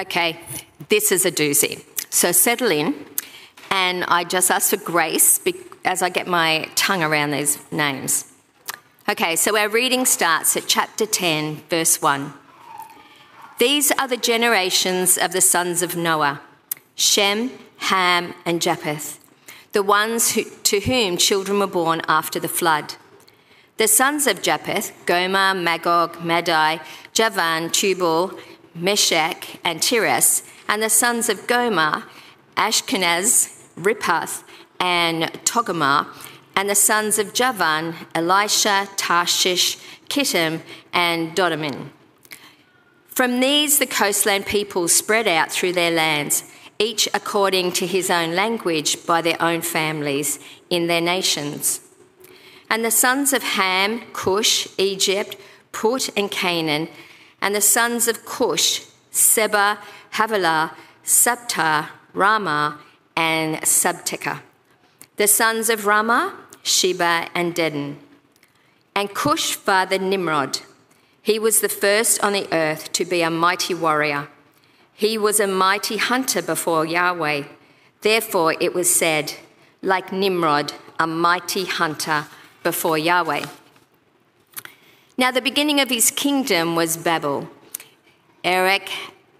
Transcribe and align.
Okay, 0.00 0.40
this 0.88 1.12
is 1.12 1.26
a 1.26 1.30
doozy. 1.30 1.84
So 2.08 2.32
settle 2.32 2.70
in, 2.70 2.94
and 3.70 4.02
I 4.04 4.24
just 4.24 4.50
ask 4.50 4.70
for 4.70 4.78
grace 4.78 5.38
as 5.84 6.00
I 6.00 6.08
get 6.08 6.26
my 6.26 6.70
tongue 6.74 7.02
around 7.02 7.32
these 7.32 7.58
names. 7.70 8.32
Okay, 9.10 9.36
so 9.36 9.58
our 9.58 9.68
reading 9.68 10.06
starts 10.06 10.56
at 10.56 10.66
chapter 10.66 11.04
10, 11.04 11.64
verse 11.68 12.00
1. 12.00 12.32
These 13.58 13.92
are 13.92 14.08
the 14.08 14.16
generations 14.16 15.18
of 15.18 15.32
the 15.32 15.42
sons 15.42 15.82
of 15.82 15.96
Noah 15.96 16.40
Shem, 16.94 17.50
Ham, 17.90 18.32
and 18.46 18.62
Japheth, 18.62 19.18
the 19.72 19.82
ones 19.82 20.32
who, 20.32 20.44
to 20.44 20.80
whom 20.80 21.18
children 21.18 21.58
were 21.58 21.66
born 21.66 22.00
after 22.08 22.40
the 22.40 22.48
flood. 22.48 22.94
The 23.76 23.88
sons 23.88 24.26
of 24.26 24.40
Japheth, 24.40 24.92
Gomer, 25.04 25.52
Magog, 25.54 26.22
Madai, 26.22 26.80
Javan, 27.12 27.68
Tubal, 27.70 28.38
Meshech, 28.74 29.60
and 29.64 29.82
Tiras, 29.82 30.42
and 30.68 30.82
the 30.82 30.90
sons 30.90 31.28
of 31.28 31.46
Gomer, 31.46 32.04
Ashkenaz, 32.56 33.66
Riphath, 33.76 34.42
and 34.78 35.24
Togarmah, 35.44 36.06
and 36.56 36.68
the 36.68 36.74
sons 36.74 37.18
of 37.18 37.32
Javan, 37.32 37.94
Elisha, 38.14 38.88
Tarshish, 38.96 39.78
Kittim, 40.08 40.60
and 40.92 41.36
Dodamin. 41.36 41.90
From 43.08 43.40
these, 43.40 43.78
the 43.78 43.86
coastland 43.86 44.46
peoples 44.46 44.92
spread 44.92 45.28
out 45.28 45.50
through 45.50 45.72
their 45.72 45.90
lands, 45.90 46.44
each 46.78 47.08
according 47.12 47.72
to 47.72 47.86
his 47.86 48.10
own 48.10 48.34
language 48.34 49.04
by 49.06 49.20
their 49.20 49.40
own 49.42 49.60
families 49.60 50.38
in 50.70 50.86
their 50.86 51.00
nations. 51.00 51.80
And 52.70 52.84
the 52.84 52.90
sons 52.90 53.32
of 53.32 53.42
Ham, 53.42 54.02
Cush, 54.12 54.68
Egypt, 54.78 55.36
Put, 55.72 56.08
and 56.16 56.30
Canaan, 56.30 56.88
and 57.40 57.54
the 57.54 57.60
sons 57.60 58.08
of 58.08 58.24
Cush, 58.24 58.82
Seba, 59.10 59.78
Havilah, 60.12 60.72
Sabta, 61.04 61.88
Rama, 62.12 62.78
and 63.16 63.56
Sabteca. 63.62 64.42
The 65.16 65.26
sons 65.26 65.68
of 65.68 65.86
Rama, 65.86 66.34
Sheba, 66.62 67.28
and 67.34 67.54
Dedan. 67.54 67.96
And 68.94 69.14
Cush 69.14 69.54
fathered 69.54 70.02
Nimrod. 70.02 70.60
He 71.22 71.38
was 71.38 71.60
the 71.60 71.68
first 71.68 72.22
on 72.24 72.32
the 72.32 72.48
earth 72.52 72.92
to 72.92 73.04
be 73.04 73.22
a 73.22 73.30
mighty 73.30 73.74
warrior. 73.74 74.28
He 74.94 75.16
was 75.16 75.40
a 75.40 75.46
mighty 75.46 75.96
hunter 75.96 76.42
before 76.42 76.84
Yahweh. 76.86 77.44
Therefore 78.02 78.54
it 78.60 78.74
was 78.74 78.94
said, 78.94 79.34
like 79.82 80.12
Nimrod, 80.12 80.72
a 80.98 81.06
mighty 81.06 81.64
hunter 81.64 82.26
before 82.62 82.98
Yahweh. 82.98 83.46
Now, 85.20 85.30
the 85.30 85.42
beginning 85.42 85.82
of 85.82 85.90
his 85.90 86.10
kingdom 86.10 86.74
was 86.76 86.96
Babel, 86.96 87.50
Erech, 88.42 88.88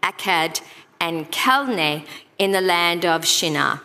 Akkad, 0.02 0.60
and 1.00 1.32
Calneh 1.32 2.04
in 2.38 2.52
the 2.52 2.60
land 2.60 3.06
of 3.06 3.24
Shinar. 3.24 3.80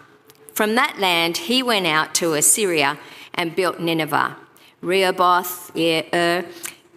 From 0.53 0.75
that 0.75 0.99
land, 0.99 1.37
he 1.37 1.63
went 1.63 1.87
out 1.87 2.13
to 2.15 2.33
Assyria 2.33 2.99
and 3.33 3.55
built 3.55 3.79
Nineveh, 3.79 4.35
Rehoboth, 4.81 5.73
Ur, 5.73 6.03
er, 6.13 6.45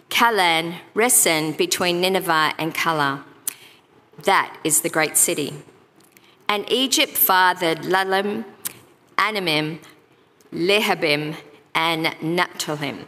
Calan, 0.09 0.75
Resen 0.93 1.55
between 1.55 2.01
Nineveh 2.01 2.53
and 2.59 2.75
Calah. 2.75 3.23
That 4.23 4.53
is 4.65 4.81
the 4.81 4.89
great 4.89 5.15
city. 5.15 5.53
And 6.49 6.69
Egypt 6.69 7.13
fathered 7.13 7.83
Lalim, 7.83 8.43
Anamim, 9.17 9.79
Lehabim, 10.51 11.37
and 11.73 12.07
Naphtahim, 12.21 13.05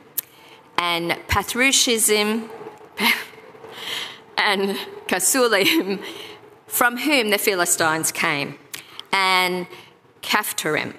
and 0.81 1.11
Pathrushim, 1.27 2.49
and 4.37 4.75
Kasulim, 5.07 6.03
from 6.65 6.97
whom 6.97 7.29
the 7.29 7.37
Philistines 7.37 8.11
came, 8.11 8.57
and 9.13 9.67
Caphtorim. 10.23 10.95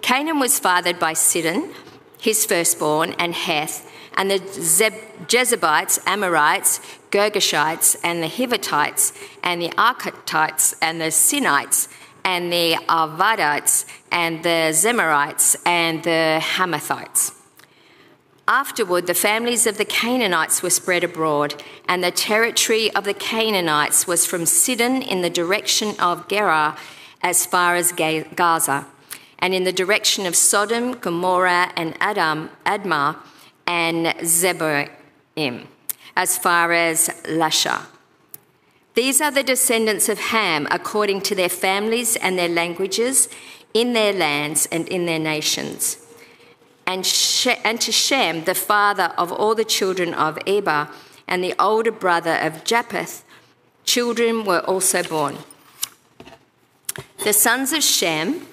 Canaan 0.00 0.38
was 0.38 0.60
fathered 0.60 1.00
by 1.00 1.12
Sidon, 1.12 1.74
his 2.20 2.46
firstborn, 2.46 3.16
and 3.18 3.34
Heth, 3.34 3.90
and 4.16 4.30
the 4.30 4.38
Zeb- 4.52 5.26
Jezebites, 5.26 5.98
Amorites, 6.06 6.78
Girgashites, 7.10 7.96
and 8.04 8.22
the 8.22 8.28
Hivitites, 8.28 9.12
and 9.42 9.60
the 9.60 9.70
Architites, 9.70 10.76
and 10.80 11.00
the 11.00 11.10
Sinites, 11.10 11.88
and 12.24 12.52
the 12.52 12.76
Arvadites, 12.88 13.86
and 14.12 14.44
the 14.44 14.70
Zemarites, 14.70 15.56
and 15.66 16.04
the 16.04 16.38
Hamathites. 16.40 17.32
Afterward, 18.46 19.06
the 19.06 19.14
families 19.14 19.66
of 19.66 19.78
the 19.78 19.86
Canaanites 19.86 20.62
were 20.62 20.68
spread 20.68 21.02
abroad, 21.02 21.62
and 21.88 22.04
the 22.04 22.10
territory 22.10 22.94
of 22.94 23.04
the 23.04 23.14
Canaanites 23.14 24.06
was 24.06 24.26
from 24.26 24.44
Sidon 24.44 25.00
in 25.00 25.22
the 25.22 25.30
direction 25.30 25.94
of 25.98 26.28
Gerar 26.28 26.76
as 27.22 27.46
far 27.46 27.74
as 27.74 27.92
Gaza, 27.92 28.86
and 29.38 29.54
in 29.54 29.64
the 29.64 29.72
direction 29.72 30.26
of 30.26 30.36
Sodom, 30.36 30.92
Gomorrah, 30.92 31.72
and 31.74 31.96
Adam, 32.00 32.50
Admah, 32.66 33.16
and 33.66 34.08
Zeboim, 34.18 35.66
as 36.14 36.36
far 36.36 36.72
as 36.72 37.08
Lasha. 37.24 37.86
These 38.92 39.22
are 39.22 39.30
the 39.30 39.42
descendants 39.42 40.10
of 40.10 40.18
Ham 40.18 40.68
according 40.70 41.22
to 41.22 41.34
their 41.34 41.48
families 41.48 42.14
and 42.16 42.38
their 42.38 42.48
languages, 42.48 43.30
in 43.72 43.94
their 43.94 44.12
lands 44.12 44.68
and 44.70 44.86
in 44.88 45.06
their 45.06 45.18
nations. 45.18 46.03
And, 46.86 47.06
she- 47.06 47.56
and 47.64 47.80
to 47.80 47.92
Shem, 47.92 48.44
the 48.44 48.54
father 48.54 49.12
of 49.16 49.32
all 49.32 49.54
the 49.54 49.64
children 49.64 50.12
of 50.14 50.38
Eber, 50.46 50.88
and 51.26 51.42
the 51.42 51.54
older 51.58 51.90
brother 51.90 52.36
of 52.36 52.64
Japheth, 52.64 53.24
children 53.84 54.44
were 54.44 54.60
also 54.60 55.02
born. 55.02 55.38
The 57.24 57.32
sons 57.32 57.72
of 57.72 57.82
Shem, 57.82 58.46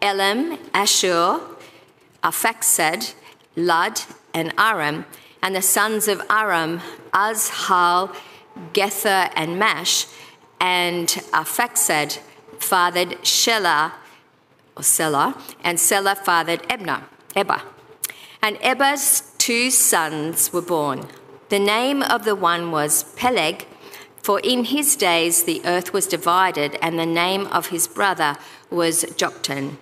Elam, 0.00 0.58
Ashur, 0.72 1.40
Arphaxad, 2.22 3.14
Lud, 3.56 4.00
and 4.32 4.52
Aram, 4.56 5.04
and 5.42 5.54
the 5.56 5.62
sons 5.62 6.06
of 6.08 6.22
Aram, 6.30 6.80
Azhal, 7.12 8.14
Gether 8.72 9.30
and 9.34 9.58
Mash, 9.58 10.06
and 10.60 11.08
Arphaxad 11.32 12.18
fathered 12.58 13.10
Shelah, 13.22 13.92
or 14.76 14.82
Selah, 14.82 15.36
and 15.64 15.78
Selah 15.80 16.14
fathered 16.14 16.64
Ebner, 16.70 17.02
Eber. 17.34 17.62
And 18.42 18.58
Eber's 18.60 19.32
two 19.38 19.70
sons 19.70 20.52
were 20.52 20.62
born. 20.62 21.08
The 21.48 21.58
name 21.58 22.02
of 22.02 22.24
the 22.24 22.34
one 22.34 22.70
was 22.70 23.04
Peleg, 23.14 23.66
for 24.22 24.40
in 24.40 24.64
his 24.64 24.96
days 24.96 25.44
the 25.44 25.60
earth 25.64 25.92
was 25.92 26.06
divided, 26.06 26.78
and 26.80 26.98
the 26.98 27.06
name 27.06 27.46
of 27.48 27.66
his 27.68 27.86
brother 27.86 28.36
was 28.70 29.04
Joktan. 29.04 29.76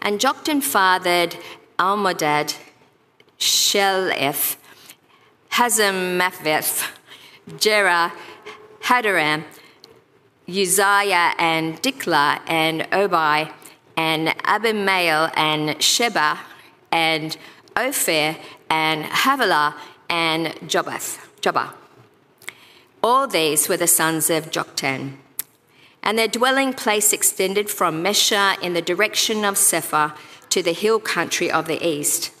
And 0.00 0.20
Joktan 0.20 0.62
fathered 0.62 1.36
Almodad, 1.78 2.56
Sheleph, 3.38 4.56
Hazarmaveth, 5.52 6.90
Jerah, 7.56 8.12
Hadaram, 8.82 9.44
Uzziah, 10.48 11.34
and 11.38 11.82
Dikla 11.82 12.40
and 12.46 12.82
Obai, 12.90 13.52
and 13.96 14.28
Abimael, 14.44 15.30
and 15.36 15.82
Sheba, 15.82 16.38
and 16.92 17.36
Ophir, 17.74 18.36
and 18.70 19.04
Havilah, 19.04 19.74
and 20.08 20.48
Jobath, 20.68 21.18
Jobah. 21.40 21.72
All 23.02 23.26
these 23.26 23.68
were 23.68 23.76
the 23.76 23.88
sons 23.88 24.30
of 24.30 24.50
Joktan. 24.50 25.16
And 26.02 26.18
their 26.18 26.28
dwelling 26.28 26.72
place 26.72 27.12
extended 27.12 27.70
from 27.70 28.04
Mesha 28.04 28.60
in 28.62 28.74
the 28.74 28.82
direction 28.82 29.44
of 29.44 29.56
Sephar 29.56 30.14
to 30.50 30.62
the 30.62 30.72
hill 30.72 31.00
country 31.00 31.50
of 31.50 31.66
the 31.66 31.84
east. 31.84 32.32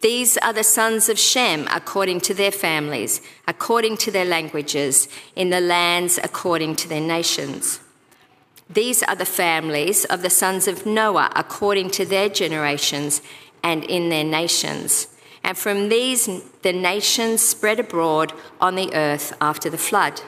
These 0.00 0.36
are 0.38 0.52
the 0.52 0.64
sons 0.64 1.08
of 1.08 1.18
Shem 1.18 1.66
according 1.70 2.20
to 2.22 2.34
their 2.34 2.50
families, 2.50 3.20
according 3.48 3.96
to 3.98 4.10
their 4.10 4.24
languages, 4.24 5.08
in 5.34 5.50
the 5.50 5.60
lands 5.60 6.18
according 6.22 6.76
to 6.76 6.88
their 6.88 7.00
nations. 7.00 7.80
These 8.68 9.02
are 9.02 9.16
the 9.16 9.26
families 9.26 10.04
of 10.06 10.22
the 10.22 10.30
sons 10.30 10.66
of 10.66 10.86
Noah 10.86 11.30
according 11.36 11.90
to 11.90 12.04
their 12.04 12.28
generations 12.28 13.22
and 13.64 13.82
in 13.82 14.10
their 14.10 14.22
nations. 14.22 15.08
And 15.42 15.58
from 15.58 15.88
these 15.88 16.28
the 16.62 16.72
nations 16.72 17.40
spread 17.40 17.80
abroad 17.80 18.32
on 18.60 18.76
the 18.76 18.94
earth 18.94 19.36
after 19.40 19.68
the 19.68 19.78
flood. 19.78 20.20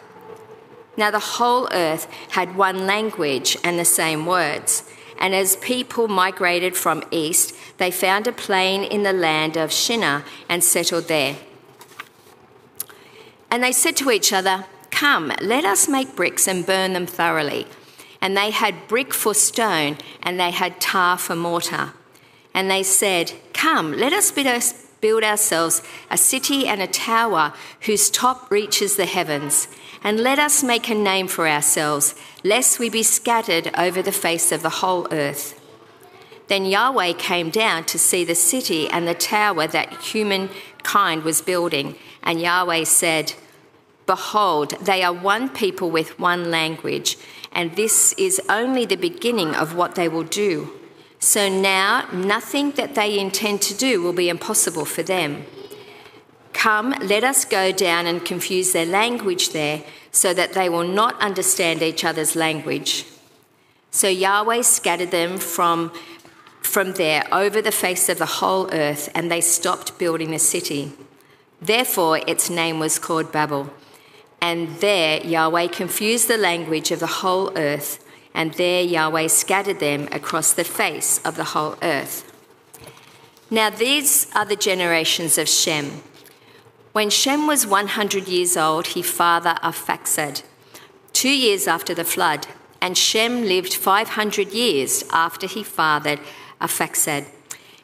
Now 0.96 1.10
the 1.10 1.36
whole 1.36 1.68
earth 1.72 2.08
had 2.30 2.56
one 2.56 2.86
language 2.86 3.56
and 3.62 3.78
the 3.78 3.84
same 3.84 4.26
words. 4.26 4.82
And 5.18 5.34
as 5.34 5.56
people 5.56 6.08
migrated 6.08 6.76
from 6.76 7.04
east, 7.10 7.54
they 7.78 7.90
found 7.90 8.26
a 8.26 8.32
plain 8.32 8.82
in 8.82 9.02
the 9.02 9.12
land 9.12 9.56
of 9.56 9.72
Shinar 9.72 10.24
and 10.48 10.62
settled 10.64 11.08
there. 11.08 11.36
And 13.50 13.62
they 13.62 13.72
said 13.72 13.96
to 13.96 14.10
each 14.10 14.32
other, 14.32 14.66
Come, 14.90 15.32
let 15.40 15.64
us 15.64 15.88
make 15.88 16.16
bricks 16.16 16.48
and 16.48 16.66
burn 16.66 16.92
them 16.92 17.06
thoroughly. 17.06 17.66
And 18.20 18.36
they 18.36 18.50
had 18.50 18.88
brick 18.88 19.14
for 19.14 19.34
stone, 19.34 19.98
and 20.22 20.40
they 20.40 20.50
had 20.50 20.80
tar 20.80 21.16
for 21.18 21.36
mortar. 21.36 21.92
And 22.56 22.70
they 22.70 22.82
said, 22.82 23.34
Come, 23.52 23.92
let 23.92 24.14
us 24.14 24.32
build 25.02 25.22
ourselves 25.22 25.82
a 26.10 26.16
city 26.16 26.66
and 26.66 26.80
a 26.80 26.86
tower 26.86 27.52
whose 27.82 28.08
top 28.08 28.50
reaches 28.50 28.96
the 28.96 29.04
heavens. 29.04 29.68
And 30.02 30.20
let 30.20 30.38
us 30.38 30.62
make 30.62 30.88
a 30.88 30.94
name 30.94 31.28
for 31.28 31.46
ourselves, 31.46 32.14
lest 32.42 32.78
we 32.78 32.88
be 32.88 33.02
scattered 33.02 33.70
over 33.76 34.00
the 34.00 34.10
face 34.10 34.52
of 34.52 34.62
the 34.62 34.80
whole 34.80 35.06
earth. 35.12 35.60
Then 36.48 36.64
Yahweh 36.64 37.12
came 37.14 37.50
down 37.50 37.84
to 37.84 37.98
see 37.98 38.24
the 38.24 38.34
city 38.34 38.88
and 38.88 39.06
the 39.06 39.14
tower 39.14 39.66
that 39.66 40.00
humankind 40.00 41.24
was 41.24 41.42
building. 41.42 41.96
And 42.22 42.40
Yahweh 42.40 42.84
said, 42.84 43.34
Behold, 44.06 44.70
they 44.80 45.02
are 45.02 45.12
one 45.12 45.50
people 45.50 45.90
with 45.90 46.18
one 46.18 46.50
language, 46.50 47.18
and 47.52 47.76
this 47.76 48.14
is 48.14 48.40
only 48.48 48.86
the 48.86 48.96
beginning 48.96 49.54
of 49.54 49.74
what 49.74 49.94
they 49.94 50.08
will 50.08 50.22
do. 50.22 50.72
So 51.26 51.48
now 51.48 52.08
nothing 52.12 52.70
that 52.78 52.94
they 52.94 53.18
intend 53.18 53.60
to 53.62 53.74
do 53.74 54.00
will 54.00 54.12
be 54.12 54.28
impossible 54.28 54.84
for 54.84 55.02
them. 55.02 55.44
Come, 56.52 56.94
let 57.02 57.24
us 57.24 57.44
go 57.44 57.72
down 57.72 58.06
and 58.06 58.24
confuse 58.24 58.72
their 58.72 58.86
language 58.86 59.50
there, 59.50 59.82
so 60.12 60.32
that 60.32 60.52
they 60.52 60.68
will 60.68 60.86
not 60.86 61.20
understand 61.20 61.82
each 61.82 62.04
other's 62.04 62.36
language. 62.36 63.06
So 63.90 64.06
Yahweh 64.06 64.62
scattered 64.62 65.10
them 65.10 65.38
from, 65.38 65.90
from 66.62 66.92
there 66.92 67.26
over 67.32 67.60
the 67.60 67.72
face 67.72 68.08
of 68.08 68.18
the 68.18 68.34
whole 68.38 68.72
earth, 68.72 69.10
and 69.12 69.28
they 69.28 69.40
stopped 69.40 69.98
building 69.98 70.30
the 70.30 70.38
city. 70.38 70.92
Therefore, 71.60 72.20
its 72.28 72.48
name 72.48 72.78
was 72.78 73.00
called 73.00 73.32
Babel 73.32 73.68
and 74.40 74.68
there 74.76 75.26
Yahweh 75.26 75.66
confused 75.68 76.28
the 76.28 76.36
language 76.36 76.92
of 76.92 77.00
the 77.00 77.06
whole 77.06 77.50
earth, 77.58 78.05
and 78.36 78.52
there 78.54 78.82
Yahweh 78.82 79.28
scattered 79.28 79.80
them 79.80 80.08
across 80.12 80.52
the 80.52 80.62
face 80.62 81.18
of 81.24 81.36
the 81.36 81.44
whole 81.44 81.74
earth. 81.82 82.30
Now 83.50 83.70
these 83.70 84.30
are 84.34 84.44
the 84.44 84.56
generations 84.56 85.38
of 85.38 85.48
Shem. 85.48 86.02
When 86.92 87.08
Shem 87.08 87.46
was 87.46 87.66
100 87.66 88.28
years 88.28 88.56
old, 88.56 88.88
he 88.88 89.02
fathered 89.02 89.56
Arphaxad, 89.62 90.42
two 91.14 91.30
years 91.30 91.66
after 91.66 91.94
the 91.94 92.04
flood, 92.04 92.46
and 92.80 92.96
Shem 92.96 93.42
lived 93.42 93.72
500 93.72 94.52
years 94.52 95.02
after 95.12 95.46
he 95.46 95.62
fathered 95.62 96.20
Arphaxad, 96.60 97.24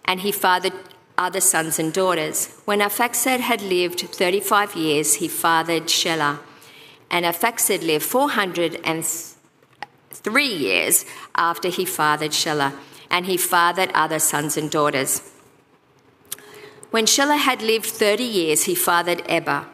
and 0.04 0.20
he 0.20 0.32
fathered 0.32 0.74
other 1.16 1.40
sons 1.40 1.78
and 1.78 1.94
daughters. 1.94 2.60
When 2.66 2.80
Arphaxad 2.80 3.40
had 3.40 3.62
lived 3.62 4.00
35 4.00 4.76
years, 4.76 5.14
he 5.14 5.28
fathered 5.28 5.84
Shelah. 5.84 6.40
And 7.10 7.24
Arphaxad 7.24 7.82
lived 7.86 8.04
403 10.12 10.44
years 10.46 11.06
after 11.34 11.68
he 11.68 11.84
fathered 11.84 12.32
Shelah, 12.32 12.74
and 13.10 13.26
he 13.26 13.36
fathered 13.36 13.90
other 13.94 14.18
sons 14.18 14.56
and 14.56 14.70
daughters. 14.70 15.32
When 16.90 17.06
Shelah 17.06 17.38
had 17.38 17.62
lived 17.62 17.86
30 17.86 18.22
years, 18.22 18.64
he 18.64 18.74
fathered 18.74 19.22
Eber. 19.26 19.66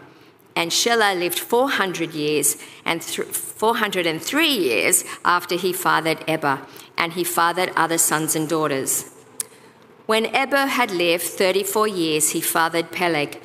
And 0.55 0.71
Shelah 0.71 1.19
lived 1.19 1.39
400 1.39 2.15
years 2.15 2.57
and 2.85 3.03
th- 3.03 3.29
403 3.29 4.49
years 4.49 5.05
after 5.25 5.57
he 5.57 5.73
fathered 5.73 6.25
Eber, 6.29 6.61
and 6.97 7.13
he 7.13 7.25
fathered 7.25 7.73
other 7.77 7.99
sons 7.99 8.37
and 8.37 8.49
daughters. 8.49 9.11
When 10.07 10.27
Eber 10.35 10.67
had 10.67 10.91
lived 10.91 11.25
34 11.25 11.89
years, 11.89 12.31
he 12.31 12.41
fathered 12.41 12.93
Peleg. 12.93 13.41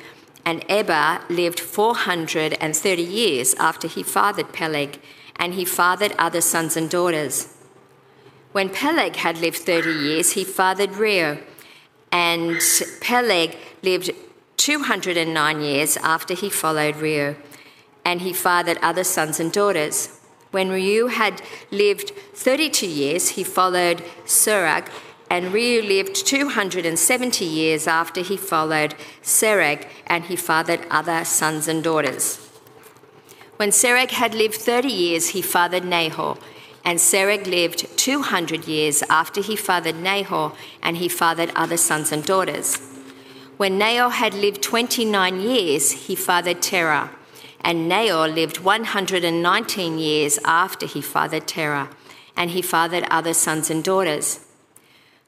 And 0.46 0.64
Eber 0.68 1.20
lived 1.28 1.58
430 1.58 3.02
years 3.02 3.54
after 3.54 3.88
he 3.88 4.02
fathered 4.02 4.52
Peleg, 4.52 5.00
and 5.36 5.54
he 5.54 5.64
fathered 5.64 6.12
other 6.18 6.40
sons 6.40 6.76
and 6.76 6.90
daughters. 6.90 7.48
When 8.52 8.68
Peleg 8.68 9.16
had 9.16 9.38
lived 9.38 9.58
30 9.58 9.90
years, 9.90 10.32
he 10.32 10.44
fathered 10.44 10.90
Reu. 10.90 11.42
And 12.12 12.60
Peleg 13.00 13.56
lived 13.82 14.10
209 14.56 15.60
years 15.60 15.96
after 15.96 16.34
he 16.34 16.48
followed 16.48 16.94
Reu, 16.96 17.36
and 18.04 18.20
he 18.20 18.32
fathered 18.32 18.78
other 18.80 19.04
sons 19.04 19.40
and 19.40 19.52
daughters. 19.52 20.20
When 20.52 20.68
Reu 20.68 21.10
had 21.10 21.42
lived 21.72 22.10
32 22.34 22.86
years, 22.86 23.30
he 23.30 23.42
followed 23.42 24.04
Serug 24.24 24.88
and 25.30 25.46
Reu 25.46 25.86
lived 25.86 26.26
270 26.26 27.44
years 27.44 27.86
after 27.86 28.20
he 28.20 28.36
followed 28.36 28.94
Serug, 29.22 29.84
and 30.06 30.24
he 30.24 30.36
fathered 30.36 30.86
other 30.90 31.24
sons 31.24 31.66
and 31.66 31.82
daughters. 31.82 32.43
When 33.56 33.70
Serug 33.70 34.10
had 34.10 34.34
lived 34.34 34.56
30 34.56 34.88
years, 34.88 35.28
he 35.28 35.40
fathered 35.40 35.84
Nahor. 35.84 36.36
And 36.84 36.98
Serug 36.98 37.46
lived 37.46 37.96
200 37.96 38.66
years 38.66 39.02
after 39.08 39.40
he 39.40 39.56
fathered 39.56 39.96
Nahor, 39.96 40.52
and 40.82 40.96
he 40.96 41.08
fathered 41.08 41.52
other 41.54 41.76
sons 41.76 42.12
and 42.12 42.24
daughters. 42.24 42.78
When 43.56 43.78
Nahor 43.78 44.10
had 44.10 44.34
lived 44.34 44.60
29 44.62 45.40
years, 45.40 45.92
he 45.92 46.16
fathered 46.16 46.60
Terah. 46.60 47.10
And 47.60 47.88
Nahor 47.88 48.28
lived 48.28 48.58
119 48.58 49.98
years 49.98 50.38
after 50.44 50.84
he 50.86 51.00
fathered 51.00 51.46
Terah, 51.46 51.88
and 52.36 52.50
he 52.50 52.60
fathered 52.60 53.04
other 53.10 53.32
sons 53.32 53.70
and 53.70 53.82
daughters. 53.82 54.40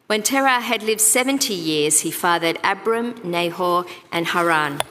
When 0.09 0.23
Terah 0.23 0.61
had 0.61 0.83
lived 0.83 1.01
70 1.01 1.55
years, 1.55 2.01
he 2.01 2.11
fathered 2.11 2.59
Abram, 2.63 3.15
Nahor, 3.25 3.87
and 4.13 4.27
Haran. 4.27 4.83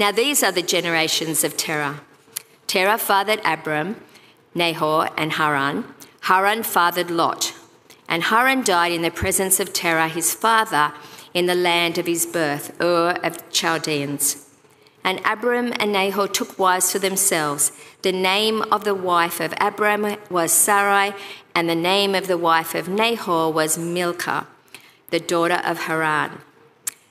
Now 0.00 0.10
these 0.10 0.42
are 0.42 0.50
the 0.50 0.62
generations 0.62 1.44
of 1.44 1.58
Terah. 1.58 2.00
Terah 2.66 2.96
fathered 2.96 3.42
Abram, 3.44 3.96
Nahor, 4.54 5.10
and 5.14 5.34
Haran. 5.34 5.84
Haran 6.22 6.62
fathered 6.62 7.10
Lot. 7.10 7.52
And 8.08 8.22
Haran 8.22 8.64
died 8.64 8.92
in 8.92 9.02
the 9.02 9.10
presence 9.10 9.60
of 9.60 9.74
Terah, 9.74 10.08
his 10.08 10.32
father, 10.32 10.94
in 11.34 11.44
the 11.44 11.54
land 11.54 11.98
of 11.98 12.06
his 12.06 12.24
birth, 12.24 12.80
Ur 12.80 13.18
of 13.22 13.50
Chaldeans. 13.50 14.48
And 15.04 15.20
Abram 15.22 15.74
and 15.78 15.92
Nahor 15.92 16.28
took 16.28 16.58
wives 16.58 16.92
for 16.92 16.98
themselves. 16.98 17.70
The 18.00 18.10
name 18.10 18.62
of 18.72 18.84
the 18.84 18.94
wife 18.94 19.38
of 19.38 19.52
Abram 19.60 20.16
was 20.30 20.50
Sarai, 20.50 21.12
and 21.54 21.68
the 21.68 21.74
name 21.74 22.14
of 22.14 22.26
the 22.26 22.38
wife 22.38 22.74
of 22.74 22.88
Nahor 22.88 23.52
was 23.52 23.76
Milcah, 23.76 24.46
the 25.10 25.20
daughter 25.20 25.60
of 25.62 25.80
Haran. 25.80 26.40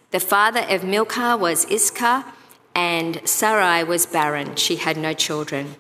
The 0.10 0.20
father 0.20 0.66
of 0.68 0.84
Milcah 0.84 1.38
was 1.38 1.66
Iscah, 1.66 2.26
and 2.76 3.22
Sarai 3.28 3.84
was 3.84 4.06
barren. 4.06 4.56
She 4.56 4.78
had 4.78 4.98
no 4.98 5.14
children. 5.14 5.76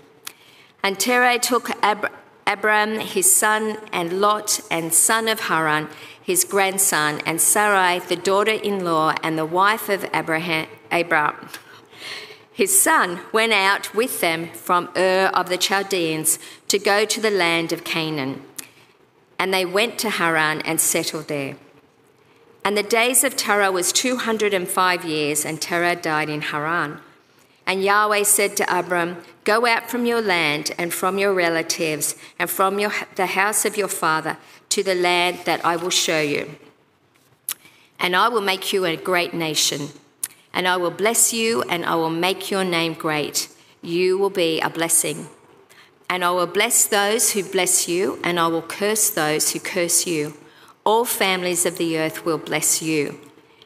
And 0.83 0.99
Terah 0.99 1.39
took 1.39 1.69
Ab- 1.83 2.11
Abram, 2.47 2.99
his 2.99 3.31
son, 3.31 3.77
and 3.91 4.21
Lot, 4.21 4.59
and 4.71 4.93
son 4.93 5.27
of 5.27 5.41
Haran, 5.41 5.87
his 6.21 6.43
grandson, 6.43 7.21
and 7.25 7.39
Sarai, 7.39 7.99
the 7.99 8.15
daughter 8.15 8.51
in 8.51 8.83
law, 8.83 9.15
and 9.23 9.37
the 9.37 9.45
wife 9.45 9.89
of 9.89 10.05
Abraham. 10.13 10.67
Abraham 10.91 11.49
his 12.59 12.77
son 12.77 13.21
went 13.31 13.53
out 13.53 13.95
with 13.95 14.19
them 14.19 14.49
from 14.51 14.89
Ur 14.93 15.31
of 15.33 15.47
the 15.47 15.55
Chaldeans 15.55 16.39
to 16.67 16.77
go 16.77 17.05
to 17.05 17.21
the 17.21 17.31
land 17.31 17.71
of 17.71 17.85
Canaan. 17.85 18.43
And 19.39 19.53
they 19.53 19.63
went 19.63 19.97
to 19.99 20.09
Haran 20.09 20.59
and 20.63 20.81
settled 20.81 21.29
there. 21.29 21.55
And 22.63 22.77
the 22.77 22.83
days 22.83 23.23
of 23.23 23.35
Terah 23.35 23.71
was 23.71 23.91
205 23.91 25.05
years, 25.05 25.45
and 25.45 25.61
Terah 25.61 25.95
died 25.95 26.29
in 26.29 26.41
Haran. 26.41 26.99
And 27.65 27.83
Yahweh 27.83 28.23
said 28.23 28.57
to 28.57 28.79
Abram, 28.79 29.17
Go 29.43 29.65
out 29.65 29.89
from 29.89 30.05
your 30.05 30.21
land 30.21 30.71
and 30.77 30.93
from 30.93 31.17
your 31.17 31.33
relatives 31.33 32.15
and 32.37 32.49
from 32.49 32.79
your, 32.79 32.91
the 33.15 33.27
house 33.27 33.65
of 33.65 33.77
your 33.77 33.87
father 33.87 34.37
to 34.69 34.83
the 34.83 34.95
land 34.95 35.39
that 35.45 35.63
I 35.65 35.75
will 35.75 35.89
show 35.89 36.21
you. 36.21 36.55
And 37.99 38.15
I 38.15 38.27
will 38.27 38.41
make 38.41 38.73
you 38.73 38.85
a 38.85 38.95
great 38.95 39.33
nation 39.33 39.89
and 40.53 40.67
I 40.67 40.77
will 40.77 40.91
bless 40.91 41.31
you, 41.31 41.61
and 41.63 41.85
I 41.85 41.95
will 41.95 42.09
make 42.09 42.49
your 42.49 42.63
name 42.63 42.93
great. 42.93 43.49
You 43.81 44.17
will 44.17 44.29
be 44.29 44.59
a 44.59 44.69
blessing. 44.69 45.27
And 46.09 46.25
I 46.25 46.31
will 46.31 46.47
bless 46.47 46.87
those 46.87 47.31
who 47.31 47.43
bless 47.43 47.87
you, 47.87 48.19
and 48.23 48.39
I 48.39 48.47
will 48.47 48.63
curse 48.63 49.09
those 49.11 49.51
who 49.51 49.59
curse 49.59 50.07
you. 50.07 50.33
All 50.89 51.05
families 51.05 51.67
of 51.67 51.77
the 51.77 51.99
earth 51.99 52.25
will 52.25 52.39
bless 52.39 52.81
you. 52.81 53.19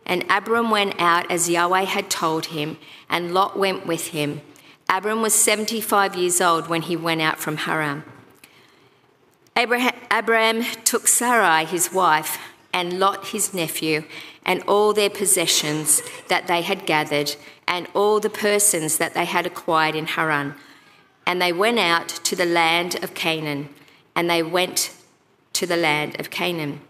And 0.06 0.26
Abram 0.30 0.70
went 0.70 1.00
out 1.00 1.32
as 1.32 1.50
Yahweh 1.50 1.86
had 1.86 2.10
told 2.10 2.48
him, 2.48 2.78
and 3.10 3.34
Lot 3.34 3.58
went 3.58 3.88
with 3.88 4.08
him. 4.08 4.42
Abram 4.90 5.22
was 5.22 5.34
75 5.34 6.16
years 6.16 6.42
old 6.42 6.68
when 6.68 6.82
he 6.82 6.98
went 6.98 7.22
out 7.22 7.40
from 7.40 7.56
Haran. 7.56 8.04
Abraham, 9.56 10.66
took 10.84 11.08
Sarai, 11.08 11.64
his 11.64 11.94
wife, 11.94 12.38
and 12.74 13.00
Lot, 13.00 13.28
his 13.28 13.54
nephew, 13.54 14.04
and 14.46 14.62
all 14.64 14.92
their 14.92 15.10
possessions 15.10 16.02
that 16.28 16.48
they 16.48 16.62
had 16.62 16.86
gathered, 16.86 17.38
and 17.66 17.88
all 17.94 18.20
the 18.20 18.30
persons 18.30 18.98
that 18.98 19.14
they 19.14 19.24
had 19.24 19.46
acquired 19.46 19.96
in 19.96 20.08
Haran. 20.08 20.56
And 21.26 21.42
they 21.42 21.54
went 21.54 21.80
out 21.80 22.10
to 22.10 22.36
the 22.36 22.46
land 22.46 23.02
of 23.02 23.14
Canaan, 23.14 23.70
and 24.14 24.30
they 24.30 24.44
went 24.44 24.94
to 25.54 25.66
the 25.66 25.78
land 25.78 26.20
of 26.20 26.30
Canaan. 26.30 26.82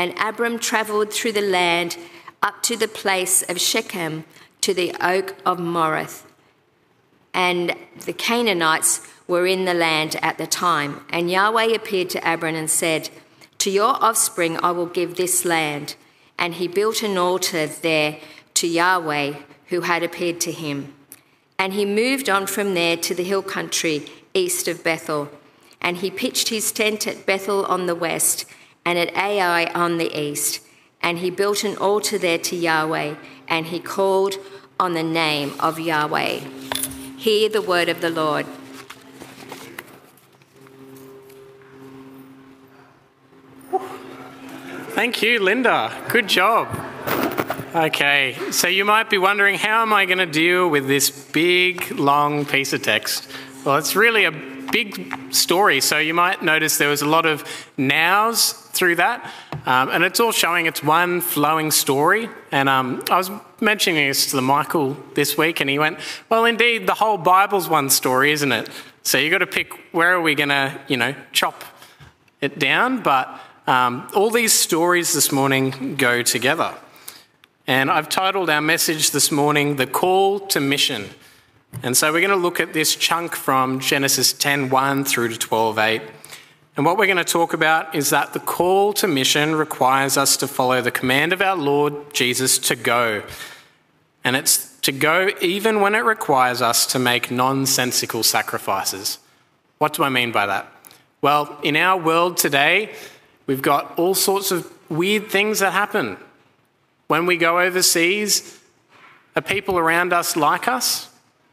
And 0.00 0.14
Abram 0.18 0.58
travelled 0.58 1.12
through 1.12 1.32
the 1.32 1.42
land 1.42 1.98
up 2.42 2.62
to 2.62 2.74
the 2.74 2.88
place 2.88 3.42
of 3.42 3.60
Shechem, 3.60 4.24
to 4.62 4.72
the 4.72 4.94
oak 4.98 5.36
of 5.44 5.60
Moreh. 5.60 6.08
And 7.34 7.76
the 8.06 8.14
Canaanites 8.14 9.06
were 9.28 9.46
in 9.46 9.66
the 9.66 9.74
land 9.74 10.16
at 10.22 10.38
the 10.38 10.46
time. 10.46 11.04
And 11.10 11.30
Yahweh 11.30 11.74
appeared 11.74 12.08
to 12.10 12.32
Abram 12.32 12.54
and 12.54 12.70
said, 12.70 13.10
To 13.58 13.70
your 13.70 14.02
offspring 14.02 14.58
I 14.62 14.70
will 14.70 14.86
give 14.86 15.16
this 15.16 15.44
land 15.44 15.96
and 16.38 16.54
he 16.54 16.66
built 16.66 17.02
an 17.02 17.18
altar 17.18 17.66
there 17.66 18.20
to 18.54 18.66
Yahweh, 18.66 19.34
who 19.66 19.82
had 19.82 20.02
appeared 20.02 20.40
to 20.40 20.50
him. 20.50 20.94
And 21.58 21.74
he 21.74 21.84
moved 21.84 22.30
on 22.30 22.46
from 22.46 22.72
there 22.72 22.96
to 22.96 23.14
the 23.14 23.22
hill 23.22 23.42
country 23.42 24.06
east 24.32 24.66
of 24.66 24.82
Bethel. 24.82 25.28
And 25.78 25.98
he 25.98 26.10
pitched 26.10 26.48
his 26.48 26.72
tent 26.72 27.06
at 27.06 27.26
Bethel 27.26 27.66
on 27.66 27.84
the 27.84 27.94
west 27.94 28.46
and 28.84 28.98
at 28.98 29.14
Ai 29.16 29.66
on 29.74 29.98
the 29.98 30.18
east. 30.18 30.60
And 31.02 31.18
he 31.18 31.30
built 31.30 31.64
an 31.64 31.76
altar 31.76 32.18
there 32.18 32.38
to 32.38 32.56
Yahweh, 32.56 33.14
and 33.48 33.66
he 33.66 33.80
called 33.80 34.36
on 34.78 34.94
the 34.94 35.02
name 35.02 35.52
of 35.60 35.80
Yahweh. 35.80 36.40
Hear 37.16 37.48
the 37.48 37.62
word 37.62 37.88
of 37.88 38.00
the 38.00 38.10
Lord. 38.10 38.46
Thank 44.90 45.22
you, 45.22 45.38
Linda. 45.38 45.96
Good 46.08 46.28
job. 46.28 46.68
Okay, 47.74 48.36
so 48.50 48.68
you 48.68 48.84
might 48.84 49.08
be 49.08 49.16
wondering 49.16 49.54
how 49.54 49.82
am 49.82 49.92
I 49.92 50.04
going 50.04 50.18
to 50.18 50.26
deal 50.26 50.68
with 50.68 50.88
this 50.88 51.08
big, 51.08 51.92
long 51.92 52.44
piece 52.44 52.72
of 52.72 52.82
text? 52.82 53.30
Well, 53.64 53.76
it's 53.76 53.94
really 53.94 54.24
a 54.24 54.32
big 54.32 55.32
story, 55.32 55.80
so 55.80 55.98
you 55.98 56.12
might 56.12 56.42
notice 56.42 56.78
there 56.78 56.88
was 56.88 57.02
a 57.02 57.08
lot 57.08 57.26
of 57.26 57.44
nows 57.76 58.59
through 58.72 58.96
that, 58.96 59.24
um, 59.66 59.90
and 59.90 60.04
it's 60.04 60.20
all 60.20 60.32
showing 60.32 60.66
it's 60.66 60.82
one 60.82 61.20
flowing 61.20 61.70
story. 61.70 62.28
And 62.50 62.68
um, 62.68 63.02
I 63.10 63.16
was 63.16 63.30
mentioning 63.60 64.08
this 64.08 64.30
to 64.30 64.36
the 64.36 64.42
Michael 64.42 64.96
this 65.14 65.36
week, 65.36 65.60
and 65.60 65.68
he 65.68 65.78
went, 65.78 65.98
"Well, 66.28 66.44
indeed, 66.44 66.86
the 66.86 66.94
whole 66.94 67.18
Bible's 67.18 67.68
one 67.68 67.90
story, 67.90 68.32
isn't 68.32 68.52
it? 68.52 68.68
So 69.02 69.18
you've 69.18 69.32
got 69.32 69.38
to 69.38 69.46
pick 69.46 69.72
where 69.92 70.12
are 70.12 70.20
we 70.20 70.34
going 70.34 70.50
to, 70.50 70.80
you 70.88 70.96
know, 70.96 71.14
chop 71.32 71.64
it 72.40 72.58
down, 72.58 73.02
but." 73.02 73.40
Um, 73.66 74.08
all 74.16 74.30
these 74.30 74.52
stories 74.52 75.12
this 75.12 75.30
morning 75.30 75.94
go 75.94 76.22
together. 76.22 76.74
And 77.68 77.88
I've 77.88 78.08
titled 78.08 78.50
our 78.50 78.60
message 78.60 79.12
this 79.12 79.30
morning, 79.30 79.76
The 79.76 79.86
Call 79.86 80.40
to 80.48 80.58
Mission. 80.58 81.10
And 81.84 81.96
so 81.96 82.12
we're 82.12 82.20
going 82.20 82.30
to 82.30 82.36
look 82.36 82.58
at 82.58 82.72
this 82.72 82.96
chunk 82.96 83.36
from 83.36 83.78
Genesis 83.78 84.32
10:1 84.32 85.06
through 85.06 85.28
to 85.28 85.38
12:8. 85.38 86.02
And 86.76 86.86
what 86.86 86.96
we're 86.96 87.06
going 87.06 87.16
to 87.16 87.24
talk 87.24 87.52
about 87.52 87.94
is 87.94 88.10
that 88.10 88.32
the 88.32 88.40
call 88.40 88.92
to 88.94 89.06
mission 89.06 89.54
requires 89.54 90.16
us 90.16 90.36
to 90.38 90.48
follow 90.48 90.80
the 90.80 90.90
command 90.90 91.32
of 91.32 91.42
our 91.42 91.56
Lord 91.56 92.14
Jesus 92.14 92.58
to 92.58 92.76
go. 92.76 93.22
And 94.24 94.36
it's 94.36 94.78
to 94.80 94.92
go 94.92 95.30
even 95.40 95.80
when 95.80 95.94
it 95.94 96.04
requires 96.04 96.62
us 96.62 96.86
to 96.86 96.98
make 96.98 97.30
nonsensical 97.30 98.22
sacrifices. 98.22 99.18
What 99.78 99.94
do 99.94 100.04
I 100.04 100.08
mean 100.08 100.32
by 100.32 100.46
that? 100.46 100.72
Well, 101.22 101.58
in 101.62 101.76
our 101.76 101.98
world 101.98 102.36
today, 102.36 102.94
We've 103.50 103.60
got 103.60 103.98
all 103.98 104.14
sorts 104.14 104.52
of 104.52 104.72
weird 104.88 105.28
things 105.28 105.58
that 105.58 105.72
happen. 105.72 106.18
When 107.08 107.26
we 107.26 107.36
go 107.36 107.58
overseas, 107.58 108.60
are 109.34 109.42
people 109.42 109.76
around 109.76 110.12
us 110.12 110.36
like 110.36 110.68
us? 110.68 111.08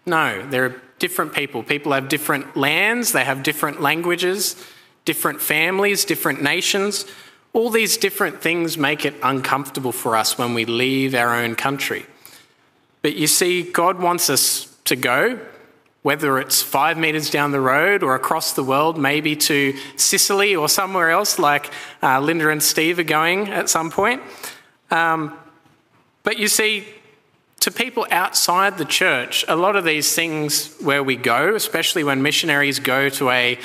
No, 0.05 0.45
they're 0.47 0.79
different 0.99 1.33
people. 1.33 1.63
People 1.63 1.93
have 1.93 2.07
different 2.07 2.55
lands, 2.55 3.13
they 3.13 3.23
have 3.23 3.41
different 3.41 3.81
languages, 3.81 4.63
different 5.07 5.41
families, 5.41 6.05
different 6.05 6.43
nations. 6.43 7.05
All 7.53 7.71
these 7.71 7.97
different 7.97 8.41
things 8.41 8.77
make 8.77 9.05
it 9.05 9.15
uncomfortable 9.23 9.93
for 9.93 10.15
us 10.15 10.37
when 10.37 10.53
we 10.53 10.65
leave 10.65 11.15
our 11.15 11.33
own 11.33 11.55
country. 11.55 12.05
But 13.01 13.15
you 13.15 13.25
see, 13.25 13.63
God 13.63 13.99
wants 13.99 14.29
us 14.29 14.75
to 14.83 14.95
go 14.95 15.39
whether 16.03 16.39
it's 16.39 16.61
five 16.61 16.97
meters 16.97 17.29
down 17.29 17.51
the 17.51 17.59
road 17.59 18.01
or 18.01 18.15
across 18.15 18.53
the 18.53 18.63
world, 18.63 18.97
maybe 18.97 19.35
to 19.35 19.75
Sicily 19.97 20.55
or 20.55 20.69
somewhere 20.69 21.09
else, 21.09 21.37
like 21.37 21.69
uh, 22.01 22.21
Linda 22.21 22.49
and 22.49 22.63
Steve 22.63 22.97
are 22.97 23.03
going 23.03 23.49
at 23.49 23.69
some 23.69 23.91
point. 23.91 24.21
Um, 24.89 25.37
but 26.23 26.37
you 26.37 26.47
see, 26.47 26.87
to 27.59 27.71
people 27.71 28.07
outside 28.09 28.77
the 28.77 28.85
church, 28.85 29.43
a 29.49 29.57
lot 29.57 29.75
of 29.75 29.83
these 29.83 30.15
things 30.15 30.73
where 30.79 31.03
we 31.03 31.17
go, 31.17 31.55
especially 31.55 32.05
when 32.05 32.21
missionaries 32.21 32.79
go 32.79 33.09
to 33.09 33.29
a 33.29 33.59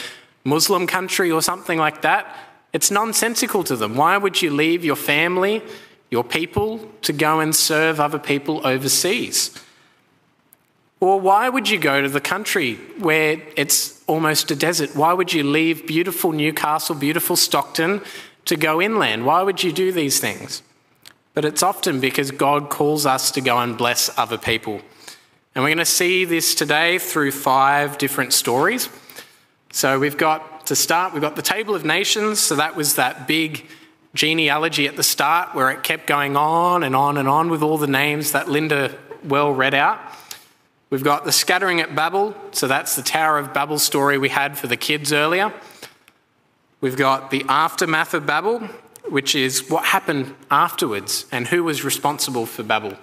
Muslim 0.44 0.86
country 0.86 1.30
or 1.30 1.42
something 1.42 1.78
like 1.78 2.02
that, 2.02 2.36
it's 2.72 2.90
nonsensical 2.90 3.64
to 3.64 3.76
them. 3.76 3.96
Why 3.96 4.16
would 4.16 4.40
you 4.40 4.50
leave 4.50 4.84
your 4.84 4.96
family, 4.96 5.62
your 6.10 6.24
people, 6.24 6.90
to 7.02 7.12
go 7.12 7.40
and 7.40 7.54
serve 7.54 8.00
other 8.00 8.18
people 8.18 8.66
overseas? 8.66 9.58
Or 11.00 11.20
why 11.20 11.48
would 11.48 11.68
you 11.68 11.78
go 11.78 12.00
to 12.00 12.08
the 12.08 12.20
country 12.20 12.76
where 12.98 13.42
it's 13.56 14.02
almost 14.06 14.50
a 14.52 14.54
desert? 14.54 14.94
Why 14.94 15.12
would 15.12 15.32
you 15.32 15.42
leave 15.42 15.86
beautiful 15.86 16.30
Newcastle, 16.30 16.94
beautiful 16.94 17.34
Stockton 17.34 18.02
to 18.44 18.56
go 18.56 18.80
inland? 18.80 19.26
Why 19.26 19.42
would 19.42 19.62
you 19.64 19.72
do 19.72 19.90
these 19.90 20.20
things? 20.20 20.62
But 21.34 21.44
it's 21.44 21.62
often 21.62 21.98
because 21.98 22.30
God 22.30 22.70
calls 22.70 23.04
us 23.04 23.30
to 23.32 23.40
go 23.40 23.58
and 23.58 23.76
bless 23.76 24.16
other 24.16 24.38
people. 24.38 24.80
And 25.54 25.64
we're 25.64 25.70
going 25.70 25.78
to 25.78 25.84
see 25.84 26.24
this 26.24 26.54
today 26.54 26.98
through 26.98 27.32
five 27.32 27.98
different 27.98 28.32
stories. 28.32 28.88
So 29.72 29.98
we've 29.98 30.18
got 30.18 30.66
to 30.66 30.76
start, 30.76 31.14
we've 31.14 31.22
got 31.22 31.34
the 31.34 31.42
Table 31.42 31.74
of 31.74 31.82
Nations. 31.82 32.38
So 32.38 32.56
that 32.56 32.76
was 32.76 32.96
that 32.96 33.26
big 33.26 33.66
genealogy 34.14 34.86
at 34.86 34.96
the 34.96 35.02
start 35.02 35.54
where 35.54 35.70
it 35.70 35.82
kept 35.82 36.06
going 36.06 36.36
on 36.36 36.82
and 36.82 36.94
on 36.94 37.16
and 37.16 37.26
on 37.26 37.48
with 37.48 37.62
all 37.62 37.78
the 37.78 37.86
names 37.86 38.32
that 38.32 38.48
Linda 38.48 38.94
well 39.24 39.50
read 39.52 39.72
out. 39.72 39.98
We've 40.90 41.02
got 41.02 41.24
the 41.24 41.32
scattering 41.32 41.80
at 41.80 41.94
Babel, 41.94 42.36
so 42.50 42.68
that's 42.68 42.96
the 42.96 43.02
Tower 43.02 43.38
of 43.38 43.54
Babel 43.54 43.78
story 43.78 44.18
we 44.18 44.28
had 44.28 44.58
for 44.58 44.66
the 44.66 44.76
kids 44.76 45.10
earlier. 45.10 45.54
We've 46.82 46.96
got 46.96 47.30
the 47.30 47.46
aftermath 47.48 48.12
of 48.12 48.26
Babel, 48.26 48.58
which 49.08 49.34
is 49.34 49.70
what 49.70 49.86
happened 49.86 50.34
afterwards 50.50 51.24
and 51.32 51.48
who 51.48 51.64
was 51.64 51.82
responsible 51.82 52.44
for 52.44 52.62
Babel. 52.62 52.98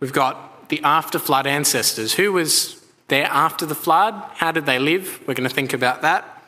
We've 0.00 0.12
got 0.12 0.68
the 0.68 0.82
after 0.84 1.18
flood 1.18 1.46
ancestors. 1.46 2.12
Who 2.12 2.34
was 2.34 2.81
there 3.12 3.26
after 3.26 3.66
the 3.66 3.74
flood? 3.74 4.14
How 4.34 4.52
did 4.52 4.66
they 4.66 4.78
live? 4.78 5.20
We're 5.26 5.34
going 5.34 5.48
to 5.48 5.54
think 5.54 5.72
about 5.72 6.02
that. 6.02 6.42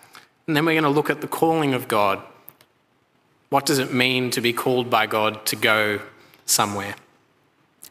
And 0.46 0.56
then 0.56 0.64
we're 0.64 0.80
going 0.80 0.84
to 0.84 0.90
look 0.90 1.10
at 1.10 1.20
the 1.20 1.28
calling 1.28 1.74
of 1.74 1.88
God. 1.88 2.20
What 3.50 3.66
does 3.66 3.78
it 3.78 3.92
mean 3.92 4.30
to 4.30 4.40
be 4.40 4.52
called 4.52 4.88
by 4.88 5.06
God 5.06 5.44
to 5.46 5.56
go 5.56 6.00
somewhere? 6.46 6.96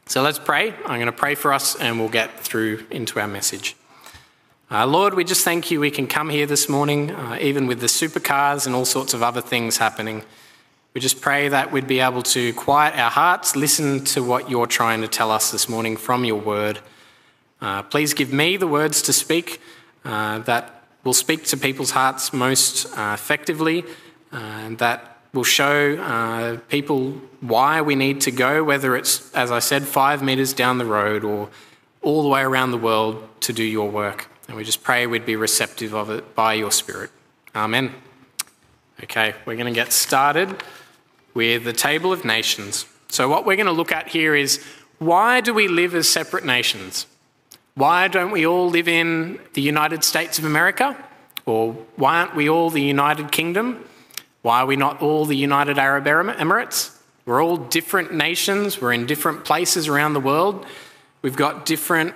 So 0.07 0.21
let's 0.21 0.39
pray. 0.39 0.73
I'm 0.85 0.97
going 0.97 1.05
to 1.05 1.11
pray 1.11 1.35
for 1.35 1.53
us 1.53 1.75
and 1.75 1.99
we'll 1.99 2.09
get 2.09 2.39
through 2.39 2.85
into 2.89 3.19
our 3.19 3.27
message. 3.27 3.75
Uh, 4.71 4.87
Lord, 4.87 5.13
we 5.13 5.23
just 5.23 5.45
thank 5.45 5.69
you 5.69 5.79
we 5.79 5.91
can 5.91 6.07
come 6.07 6.29
here 6.29 6.47
this 6.47 6.67
morning, 6.67 7.11
uh, 7.11 7.37
even 7.39 7.67
with 7.67 7.79
the 7.79 7.87
supercars 7.87 8.65
and 8.65 8.73
all 8.75 8.85
sorts 8.85 9.13
of 9.13 9.21
other 9.21 9.41
things 9.41 9.77
happening. 9.77 10.23
We 10.95 11.01
just 11.01 11.21
pray 11.21 11.47
that 11.47 11.71
we'd 11.71 11.87
be 11.87 11.99
able 11.99 12.23
to 12.23 12.53
quiet 12.53 12.95
our 12.97 13.11
hearts, 13.11 13.55
listen 13.55 14.03
to 14.05 14.23
what 14.23 14.49
you're 14.49 14.67
trying 14.67 15.01
to 15.01 15.07
tell 15.07 15.29
us 15.29 15.51
this 15.51 15.69
morning 15.69 15.95
from 15.95 16.25
your 16.25 16.39
word. 16.39 16.79
Uh, 17.63 17.81
please 17.81 18.13
give 18.13 18.33
me 18.33 18.57
the 18.57 18.67
words 18.67 19.01
to 19.01 19.13
speak 19.13 19.61
uh, 20.03 20.39
that 20.39 20.83
will 21.05 21.13
speak 21.13 21.45
to 21.45 21.55
people's 21.55 21.91
hearts 21.91 22.33
most 22.33 22.85
uh, 22.97 23.13
effectively, 23.13 23.85
uh, 24.33 24.37
and 24.37 24.77
that 24.79 25.17
will 25.33 25.45
show 25.45 25.95
uh, 25.95 26.57
people 26.67 27.13
why 27.39 27.81
we 27.81 27.95
need 27.95 28.19
to 28.19 28.31
go, 28.31 28.65
whether 28.65 28.97
it's, 28.97 29.33
as 29.33 29.49
I 29.49 29.59
said, 29.59 29.83
five 29.83 30.21
metres 30.21 30.51
down 30.51 30.77
the 30.77 30.85
road 30.85 31.23
or 31.23 31.49
all 32.01 32.21
the 32.21 32.27
way 32.27 32.41
around 32.41 32.71
the 32.71 32.77
world 32.77 33.27
to 33.39 33.53
do 33.53 33.63
your 33.63 33.89
work. 33.89 34.27
And 34.49 34.57
we 34.57 34.65
just 34.65 34.83
pray 34.83 35.07
we'd 35.07 35.25
be 35.25 35.37
receptive 35.37 35.95
of 35.95 36.09
it 36.09 36.35
by 36.35 36.55
your 36.55 36.71
Spirit. 36.71 37.11
Amen. 37.55 37.95
Okay, 39.03 39.35
we're 39.45 39.55
going 39.55 39.73
to 39.73 39.79
get 39.79 39.93
started 39.93 40.61
with 41.33 41.63
the 41.63 41.73
Table 41.73 42.11
of 42.11 42.25
Nations. 42.25 42.85
So, 43.07 43.29
what 43.29 43.45
we're 43.45 43.55
going 43.55 43.67
to 43.67 43.71
look 43.71 43.93
at 43.93 44.09
here 44.09 44.35
is 44.35 44.61
why 44.99 45.39
do 45.39 45.53
we 45.53 45.69
live 45.69 45.95
as 45.95 46.09
separate 46.09 46.45
nations? 46.45 47.07
Why 47.75 48.07
don't 48.07 48.31
we 48.31 48.45
all 48.45 48.69
live 48.69 48.87
in 48.87 49.39
the 49.53 49.61
United 49.61 50.03
States 50.03 50.37
of 50.37 50.45
America? 50.45 50.95
Or 51.45 51.73
why 51.95 52.19
aren't 52.19 52.35
we 52.35 52.47
all 52.47 52.69
the 52.69 52.81
United 52.81 53.31
Kingdom? 53.31 53.83
Why 54.43 54.59
are 54.59 54.65
we 54.65 54.75
not 54.75 55.01
all 55.01 55.25
the 55.25 55.35
United 55.35 55.79
Arab 55.79 56.05
Emirates? 56.05 56.95
We're 57.25 57.43
all 57.43 57.57
different 57.57 58.13
nations, 58.13 58.81
we're 58.81 58.91
in 58.91 59.05
different 59.05 59.45
places 59.45 59.87
around 59.87 60.13
the 60.13 60.19
world. 60.19 60.65
We've 61.21 61.37
got 61.37 61.65
different 61.65 62.13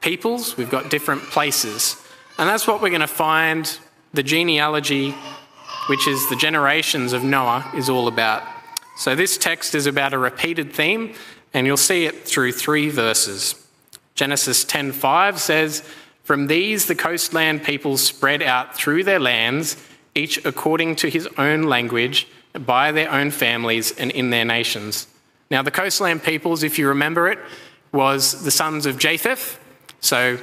peoples, 0.00 0.56
we've 0.56 0.70
got 0.70 0.90
different 0.90 1.22
places. 1.22 1.96
And 2.36 2.48
that's 2.48 2.66
what 2.66 2.82
we're 2.82 2.90
going 2.90 3.00
to 3.00 3.06
find 3.06 3.78
the 4.12 4.24
genealogy, 4.24 5.14
which 5.88 6.08
is 6.08 6.28
the 6.28 6.36
generations 6.36 7.12
of 7.12 7.22
Noah, 7.22 7.70
is 7.76 7.88
all 7.88 8.08
about. 8.08 8.42
So 8.96 9.14
this 9.14 9.38
text 9.38 9.74
is 9.76 9.86
about 9.86 10.12
a 10.12 10.18
repeated 10.18 10.72
theme, 10.72 11.14
and 11.54 11.66
you'll 11.66 11.76
see 11.76 12.04
it 12.04 12.26
through 12.26 12.52
three 12.52 12.90
verses. 12.90 13.61
Genesis 14.14 14.64
10:5 14.64 15.40
says, 15.40 15.82
"From 16.24 16.46
these 16.46 16.86
the 16.86 16.94
coastland 16.94 17.64
peoples 17.64 18.02
spread 18.02 18.42
out 18.42 18.76
through 18.76 19.04
their 19.04 19.20
lands." 19.20 19.76
each 20.14 20.44
according 20.44 20.96
to 20.96 21.08
his 21.08 21.28
own 21.38 21.62
language, 21.62 22.26
by 22.58 22.92
their 22.92 23.10
own 23.10 23.30
families, 23.30 23.92
and 23.92 24.10
in 24.10 24.30
their 24.30 24.44
nations. 24.44 25.06
Now, 25.50 25.62
the 25.62 25.70
coastland 25.70 26.22
peoples, 26.22 26.62
if 26.62 26.78
you 26.78 26.88
remember 26.88 27.28
it, 27.28 27.38
was 27.92 28.44
the 28.44 28.50
sons 28.50 28.86
of 28.86 28.98
Japheth. 28.98 29.58
So 30.00 30.38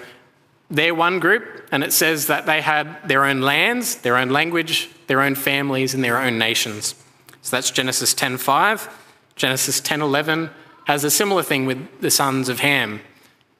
they're 0.71 0.95
one 0.95 1.19
group, 1.19 1.67
and 1.71 1.83
it 1.83 1.93
says 1.93 2.27
that 2.27 2.45
they 2.45 2.61
had 2.61 3.07
their 3.07 3.25
own 3.25 3.41
lands, 3.41 3.95
their 3.97 4.17
own 4.17 4.29
language, 4.29 4.89
their 5.07 5.21
own 5.21 5.35
families, 5.35 5.93
and 5.93 6.03
their 6.03 6.17
own 6.17 6.37
nations. 6.37 6.95
So 7.41 7.55
that's 7.55 7.71
Genesis 7.71 8.13
10:5. 8.13 8.89
Genesis 9.35 9.79
10:11 9.79 10.49
has 10.85 11.03
a 11.03 11.11
similar 11.11 11.43
thing 11.43 11.65
with 11.65 12.01
the 12.01 12.11
sons 12.11 12.49
of 12.49 12.59
Ham. 12.59 13.01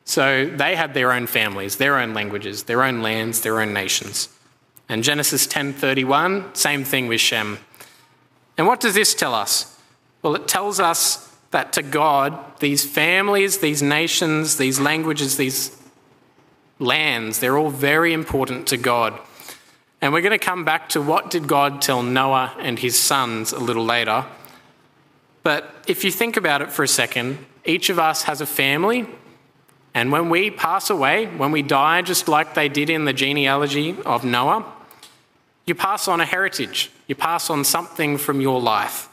So 0.09 0.47
they 0.47 0.75
had 0.75 0.95
their 0.95 1.11
own 1.11 1.27
families, 1.27 1.75
their 1.75 1.99
own 1.99 2.15
languages, 2.15 2.63
their 2.63 2.83
own 2.83 3.03
lands, 3.03 3.41
their 3.41 3.61
own 3.61 3.73
nations. 3.73 4.27
And 4.89 5.03
Genesis 5.03 5.45
10:31, 5.45 6.55
same 6.55 6.83
thing 6.83 7.05
with 7.07 7.21
Shem. 7.21 7.59
And 8.57 8.65
what 8.65 8.79
does 8.79 8.95
this 8.95 9.13
tell 9.13 9.35
us? 9.35 9.77
Well, 10.23 10.33
it 10.33 10.47
tells 10.47 10.79
us 10.79 11.29
that 11.51 11.71
to 11.73 11.83
God, 11.83 12.59
these 12.59 12.83
families, 12.83 13.59
these 13.59 13.83
nations, 13.83 14.57
these 14.57 14.79
languages, 14.79 15.37
these 15.37 15.77
lands, 16.79 17.37
they're 17.37 17.59
all 17.59 17.69
very 17.69 18.11
important 18.11 18.65
to 18.69 18.77
God. 18.77 19.13
And 20.01 20.11
we're 20.11 20.21
going 20.21 20.39
to 20.39 20.43
come 20.43 20.65
back 20.65 20.89
to 20.89 21.01
what 21.03 21.29
did 21.29 21.47
God 21.47 21.83
tell 21.83 22.01
Noah 22.01 22.55
and 22.57 22.79
his 22.79 22.97
sons 22.97 23.53
a 23.53 23.59
little 23.59 23.85
later. 23.85 24.25
But 25.43 25.71
if 25.85 26.03
you 26.03 26.09
think 26.09 26.35
about 26.35 26.63
it 26.63 26.71
for 26.71 26.81
a 26.81 26.87
second, 26.87 27.45
each 27.63 27.91
of 27.91 27.99
us 27.99 28.23
has 28.23 28.41
a 28.41 28.47
family. 28.47 29.07
And 29.93 30.11
when 30.11 30.29
we 30.29 30.51
pass 30.51 30.89
away, 30.89 31.25
when 31.25 31.51
we 31.51 31.61
die, 31.61 32.01
just 32.01 32.27
like 32.27 32.53
they 32.53 32.69
did 32.69 32.89
in 32.89 33.05
the 33.05 33.13
genealogy 33.13 33.95
of 34.05 34.23
Noah, 34.23 34.65
you 35.65 35.75
pass 35.75 36.07
on 36.07 36.21
a 36.21 36.25
heritage. 36.25 36.91
You 37.07 37.15
pass 37.15 37.49
on 37.49 37.63
something 37.63 38.17
from 38.17 38.41
your 38.41 38.61
life. 38.61 39.09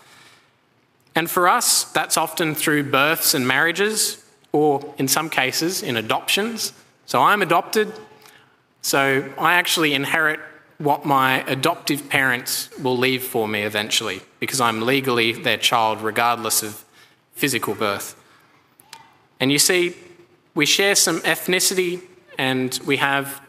And 1.15 1.31
for 1.31 1.49
us, 1.49 1.85
that's 1.85 2.17
often 2.17 2.55
through 2.55 2.91
births 2.91 3.33
and 3.35 3.49
marriages, 3.49 4.23
or 4.53 4.95
in 4.99 5.09
some 5.09 5.31
cases, 5.31 5.83
in 5.83 5.97
adoptions. 5.97 6.73
So 7.07 7.23
I'm 7.23 7.41
adopted, 7.41 7.93
so 8.83 9.33
I 9.39 9.55
actually 9.55 9.95
inherit 9.95 10.41
what 10.79 11.05
my 11.07 11.43
adoptive 11.45 12.09
parents 12.09 12.69
will 12.79 12.97
leave 12.97 13.23
for 13.23 13.49
me 13.49 13.63
eventually 13.63 14.21
because 14.41 14.61
I'm 14.61 14.83
legally 14.83 15.33
their 15.33 15.57
child 15.57 16.03
regardless 16.03 16.63
of 16.63 16.85
physical 17.33 17.75
birth. 17.75 18.15
And 19.41 19.51
you 19.51 19.59
see, 19.59 19.95
we 20.57 20.67
share 20.67 20.97
some 20.97 21.21
ethnicity 21.21 22.03
and 22.39 22.81
we 22.85 22.97
have 22.97 23.41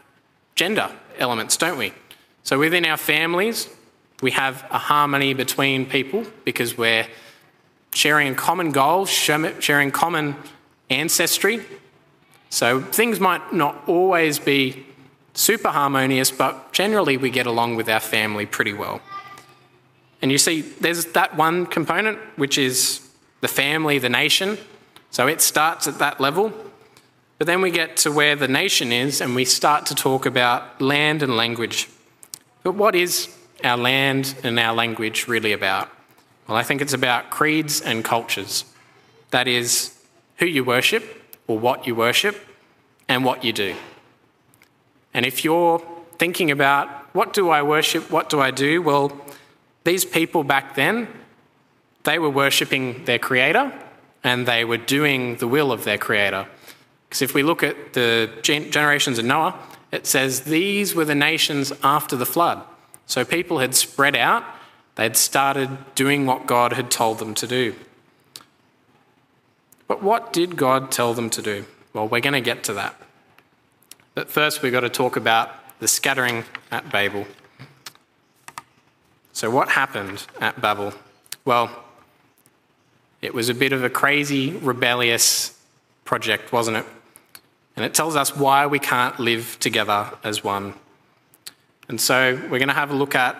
gender 0.54 0.90
elements, 1.18 1.56
don't 1.56 1.78
we? 1.78 1.92
So 2.44 2.58
within 2.58 2.84
our 2.84 2.98
families, 2.98 3.68
we 4.22 4.30
have 4.32 4.64
a 4.70 4.78
harmony 4.78 5.34
between 5.34 5.86
people 5.86 6.24
because 6.44 6.78
we're 6.78 7.06
sharing 7.94 8.32
a 8.32 8.34
common 8.34 8.70
goal, 8.70 9.06
sharing 9.06 9.90
common 9.90 10.36
ancestry. 10.90 11.64
So 12.50 12.80
things 12.80 13.18
might 13.18 13.52
not 13.52 13.88
always 13.88 14.38
be 14.38 14.86
super 15.32 15.68
harmonious, 15.68 16.30
but 16.30 16.72
generally 16.72 17.16
we 17.16 17.30
get 17.30 17.46
along 17.46 17.76
with 17.76 17.88
our 17.88 18.00
family 18.00 18.44
pretty 18.44 18.74
well. 18.74 19.00
And 20.20 20.30
you 20.30 20.38
see, 20.38 20.60
there's 20.60 21.06
that 21.06 21.36
one 21.36 21.64
component, 21.64 22.18
which 22.36 22.58
is 22.58 23.08
the 23.40 23.48
family, 23.48 23.98
the 23.98 24.08
nation. 24.08 24.58
So 25.10 25.26
it 25.26 25.40
starts 25.40 25.86
at 25.88 25.98
that 26.00 26.20
level. 26.20 26.52
But 27.38 27.46
then 27.46 27.62
we 27.62 27.70
get 27.70 27.96
to 27.98 28.10
where 28.10 28.34
the 28.34 28.48
nation 28.48 28.90
is 28.92 29.20
and 29.20 29.34
we 29.34 29.44
start 29.44 29.86
to 29.86 29.94
talk 29.94 30.26
about 30.26 30.80
land 30.80 31.22
and 31.22 31.36
language. 31.36 31.88
But 32.64 32.74
what 32.74 32.94
is 32.94 33.28
our 33.64 33.76
land 33.76 34.34
and 34.42 34.58
our 34.58 34.74
language 34.74 35.28
really 35.28 35.52
about? 35.52 35.88
Well, 36.48 36.56
I 36.56 36.64
think 36.64 36.82
it's 36.82 36.92
about 36.92 37.30
creeds 37.30 37.80
and 37.80 38.04
cultures. 38.04 38.64
That 39.30 39.46
is, 39.46 39.94
who 40.38 40.46
you 40.46 40.64
worship 40.64 41.04
or 41.46 41.58
what 41.58 41.86
you 41.86 41.94
worship 41.94 42.36
and 43.08 43.24
what 43.24 43.44
you 43.44 43.52
do. 43.52 43.74
And 45.14 45.26
if 45.26 45.44
you're 45.44 45.82
thinking 46.18 46.50
about 46.50 46.88
what 47.14 47.32
do 47.32 47.50
I 47.50 47.62
worship, 47.62 48.10
what 48.10 48.28
do 48.28 48.40
I 48.40 48.50
do, 48.50 48.82
well, 48.82 49.12
these 49.84 50.04
people 50.04 50.44
back 50.44 50.74
then, 50.74 51.08
they 52.04 52.18
were 52.18 52.30
worshipping 52.30 53.04
their 53.04 53.18
creator 53.18 53.72
and 54.24 54.46
they 54.46 54.64
were 54.64 54.76
doing 54.76 55.36
the 55.36 55.48
will 55.48 55.72
of 55.72 55.84
their 55.84 55.98
creator. 55.98 56.46
Because 57.08 57.22
if 57.22 57.34
we 57.34 57.42
look 57.42 57.62
at 57.62 57.94
the 57.94 58.30
generations 58.42 59.18
of 59.18 59.24
Noah, 59.24 59.58
it 59.90 60.06
says 60.06 60.42
these 60.42 60.94
were 60.94 61.04
the 61.04 61.14
nations 61.14 61.72
after 61.82 62.16
the 62.16 62.26
flood. 62.26 62.62
So 63.06 63.24
people 63.24 63.58
had 63.58 63.74
spread 63.74 64.14
out, 64.14 64.44
they'd 64.96 65.16
started 65.16 65.70
doing 65.94 66.26
what 66.26 66.46
God 66.46 66.74
had 66.74 66.90
told 66.90 67.18
them 67.18 67.34
to 67.36 67.46
do. 67.46 67.74
But 69.86 70.02
what 70.02 70.34
did 70.34 70.56
God 70.56 70.90
tell 70.90 71.14
them 71.14 71.30
to 71.30 71.40
do? 71.40 71.64
Well, 71.94 72.06
we're 72.06 72.20
going 72.20 72.34
to 72.34 72.42
get 72.42 72.62
to 72.64 72.74
that. 72.74 72.94
But 74.14 74.28
first, 74.28 74.60
we've 74.60 74.72
got 74.72 74.80
to 74.80 74.90
talk 74.90 75.16
about 75.16 75.50
the 75.80 75.88
scattering 75.88 76.44
at 76.70 76.90
Babel. 76.90 77.26
So, 79.32 79.50
what 79.50 79.70
happened 79.70 80.26
at 80.40 80.60
Babel? 80.60 80.92
Well, 81.44 81.70
it 83.22 83.32
was 83.32 83.48
a 83.48 83.54
bit 83.54 83.72
of 83.72 83.82
a 83.82 83.88
crazy, 83.88 84.50
rebellious 84.50 85.58
project, 86.04 86.52
wasn't 86.52 86.78
it? 86.78 86.86
And 87.78 87.84
it 87.84 87.94
tells 87.94 88.16
us 88.16 88.34
why 88.34 88.66
we 88.66 88.80
can't 88.80 89.20
live 89.20 89.56
together 89.60 90.10
as 90.24 90.42
one. 90.42 90.74
And 91.88 92.00
so, 92.00 92.34
we're 92.50 92.58
going 92.58 92.66
to 92.66 92.74
have 92.74 92.90
a 92.90 92.96
look 92.96 93.14
at 93.14 93.36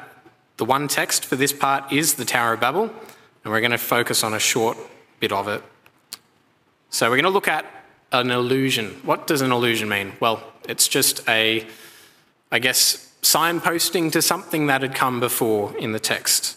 the 0.58 0.64
one 0.64 0.86
text 0.86 1.24
for 1.24 1.34
this 1.34 1.52
part 1.52 1.92
is 1.92 2.14
the 2.14 2.24
Tower 2.24 2.52
of 2.52 2.60
Babel, 2.60 2.84
and 2.84 3.52
we're 3.52 3.58
going 3.58 3.72
to 3.72 3.78
focus 3.78 4.22
on 4.22 4.34
a 4.34 4.38
short 4.38 4.78
bit 5.18 5.32
of 5.32 5.48
it. 5.48 5.60
So, 6.88 7.10
we're 7.10 7.16
going 7.16 7.24
to 7.24 7.30
look 7.30 7.48
at 7.48 7.66
an 8.12 8.30
illusion. 8.30 9.00
What 9.02 9.26
does 9.26 9.40
an 9.40 9.50
illusion 9.50 9.88
mean? 9.88 10.12
Well, 10.20 10.40
it's 10.68 10.86
just 10.86 11.28
a, 11.28 11.66
I 12.52 12.60
guess, 12.60 13.12
signposting 13.22 14.12
to 14.12 14.22
something 14.22 14.68
that 14.68 14.82
had 14.82 14.94
come 14.94 15.18
before 15.18 15.76
in 15.78 15.90
the 15.90 15.98
text. 15.98 16.56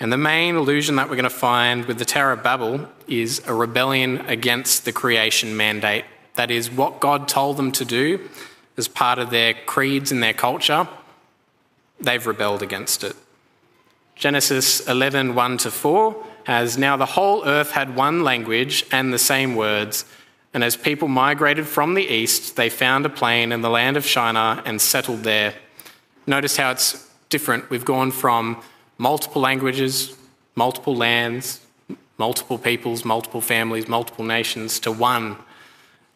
And 0.00 0.12
the 0.12 0.18
main 0.18 0.56
illusion 0.56 0.96
that 0.96 1.08
we're 1.08 1.14
going 1.14 1.22
to 1.22 1.30
find 1.30 1.84
with 1.84 2.00
the 2.00 2.04
Tower 2.04 2.32
of 2.32 2.42
Babel 2.42 2.88
is 3.06 3.40
a 3.46 3.54
rebellion 3.54 4.22
against 4.22 4.84
the 4.84 4.92
creation 4.92 5.56
mandate. 5.56 6.04
That 6.36 6.50
is 6.50 6.70
what 6.70 7.00
God 7.00 7.28
told 7.28 7.56
them 7.56 7.72
to 7.72 7.84
do 7.84 8.28
as 8.76 8.88
part 8.88 9.18
of 9.18 9.30
their 9.30 9.54
creeds 9.54 10.12
and 10.12 10.22
their 10.22 10.32
culture. 10.32 10.88
They've 12.00 12.26
rebelled 12.26 12.62
against 12.62 13.04
it. 13.04 13.16
Genesis 14.14 14.86
11 14.86 15.34
1 15.34 15.58
to 15.58 15.70
4 15.70 16.24
has 16.44 16.78
now 16.78 16.96
the 16.96 17.06
whole 17.06 17.44
earth 17.44 17.72
had 17.72 17.96
one 17.96 18.22
language 18.22 18.86
and 18.92 19.12
the 19.12 19.18
same 19.18 19.56
words. 19.56 20.04
And 20.54 20.64
as 20.64 20.76
people 20.76 21.08
migrated 21.08 21.66
from 21.66 21.94
the 21.94 22.06
east, 22.06 22.56
they 22.56 22.70
found 22.70 23.04
a 23.04 23.10
plain 23.10 23.52
in 23.52 23.60
the 23.60 23.68
land 23.68 23.96
of 23.96 24.06
Shinar 24.06 24.62
and 24.64 24.80
settled 24.80 25.22
there. 25.22 25.54
Notice 26.26 26.56
how 26.56 26.70
it's 26.70 27.10
different. 27.28 27.68
We've 27.68 27.84
gone 27.84 28.10
from 28.10 28.62
multiple 28.96 29.42
languages, 29.42 30.16
multiple 30.54 30.96
lands, 30.96 31.60
multiple 32.16 32.58
peoples, 32.58 33.04
multiple 33.04 33.40
families, 33.40 33.88
multiple 33.88 34.24
nations 34.24 34.80
to 34.80 34.92
one. 34.92 35.36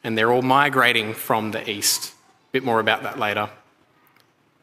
And 0.02 0.16
they're 0.16 0.32
all 0.32 0.42
migrating 0.42 1.14
from 1.14 1.50
the 1.50 1.68
east. 1.68 2.12
A 2.12 2.52
bit 2.52 2.64
more 2.64 2.80
about 2.80 3.02
that 3.02 3.18
later. 3.18 3.50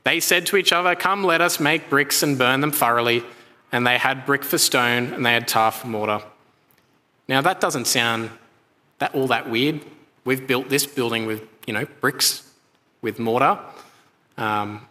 They 0.03 0.19
said 0.19 0.45
to 0.47 0.57
each 0.57 0.71
other, 0.71 0.95
Come, 0.95 1.23
let 1.23 1.41
us 1.41 1.59
make 1.59 1.89
bricks 1.89 2.23
and 2.23 2.37
burn 2.37 2.61
them 2.61 2.71
thoroughly. 2.71 3.23
And 3.71 3.85
they 3.85 3.97
had 3.97 4.25
brick 4.25 4.43
for 4.43 4.57
stone 4.57 5.13
and 5.13 5.25
they 5.25 5.33
had 5.33 5.47
tar 5.47 5.71
for 5.71 5.87
mortar. 5.87 6.23
Now, 7.27 7.41
that 7.41 7.59
doesn't 7.59 7.85
sound 7.85 8.29
that 8.99 9.13
all 9.13 9.27
that 9.27 9.49
weird. 9.49 9.81
We've 10.23 10.47
built 10.47 10.69
this 10.69 10.85
building 10.85 11.25
with, 11.25 11.43
you 11.65 11.73
know, 11.73 11.85
bricks, 11.99 12.49
with 13.01 13.19
mortar. 13.19 13.59
Um, 14.37 14.87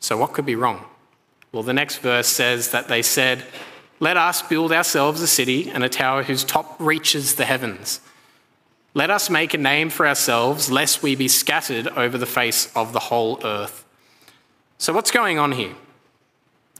so 0.00 0.16
what 0.16 0.32
could 0.32 0.46
be 0.46 0.56
wrong? 0.56 0.84
Well, 1.52 1.62
the 1.62 1.72
next 1.72 1.98
verse 1.98 2.28
says 2.28 2.70
that 2.72 2.88
they 2.88 3.02
said, 3.02 3.44
Let 4.00 4.16
us 4.16 4.42
build 4.42 4.72
ourselves 4.72 5.22
a 5.22 5.26
city 5.26 5.70
and 5.70 5.82
a 5.82 5.88
tower 5.88 6.22
whose 6.22 6.44
top 6.44 6.76
reaches 6.78 7.36
the 7.36 7.44
heavens. 7.44 8.00
Let 8.94 9.10
us 9.10 9.28
make 9.30 9.54
a 9.54 9.58
name 9.58 9.90
for 9.90 10.06
ourselves, 10.06 10.70
lest 10.70 11.02
we 11.02 11.14
be 11.14 11.28
scattered 11.28 11.88
over 11.88 12.16
the 12.18 12.26
face 12.26 12.72
of 12.74 12.92
the 12.92 12.98
whole 12.98 13.40
earth. 13.44 13.84
So, 14.78 14.92
what's 14.92 15.10
going 15.10 15.38
on 15.38 15.52
here? 15.52 15.74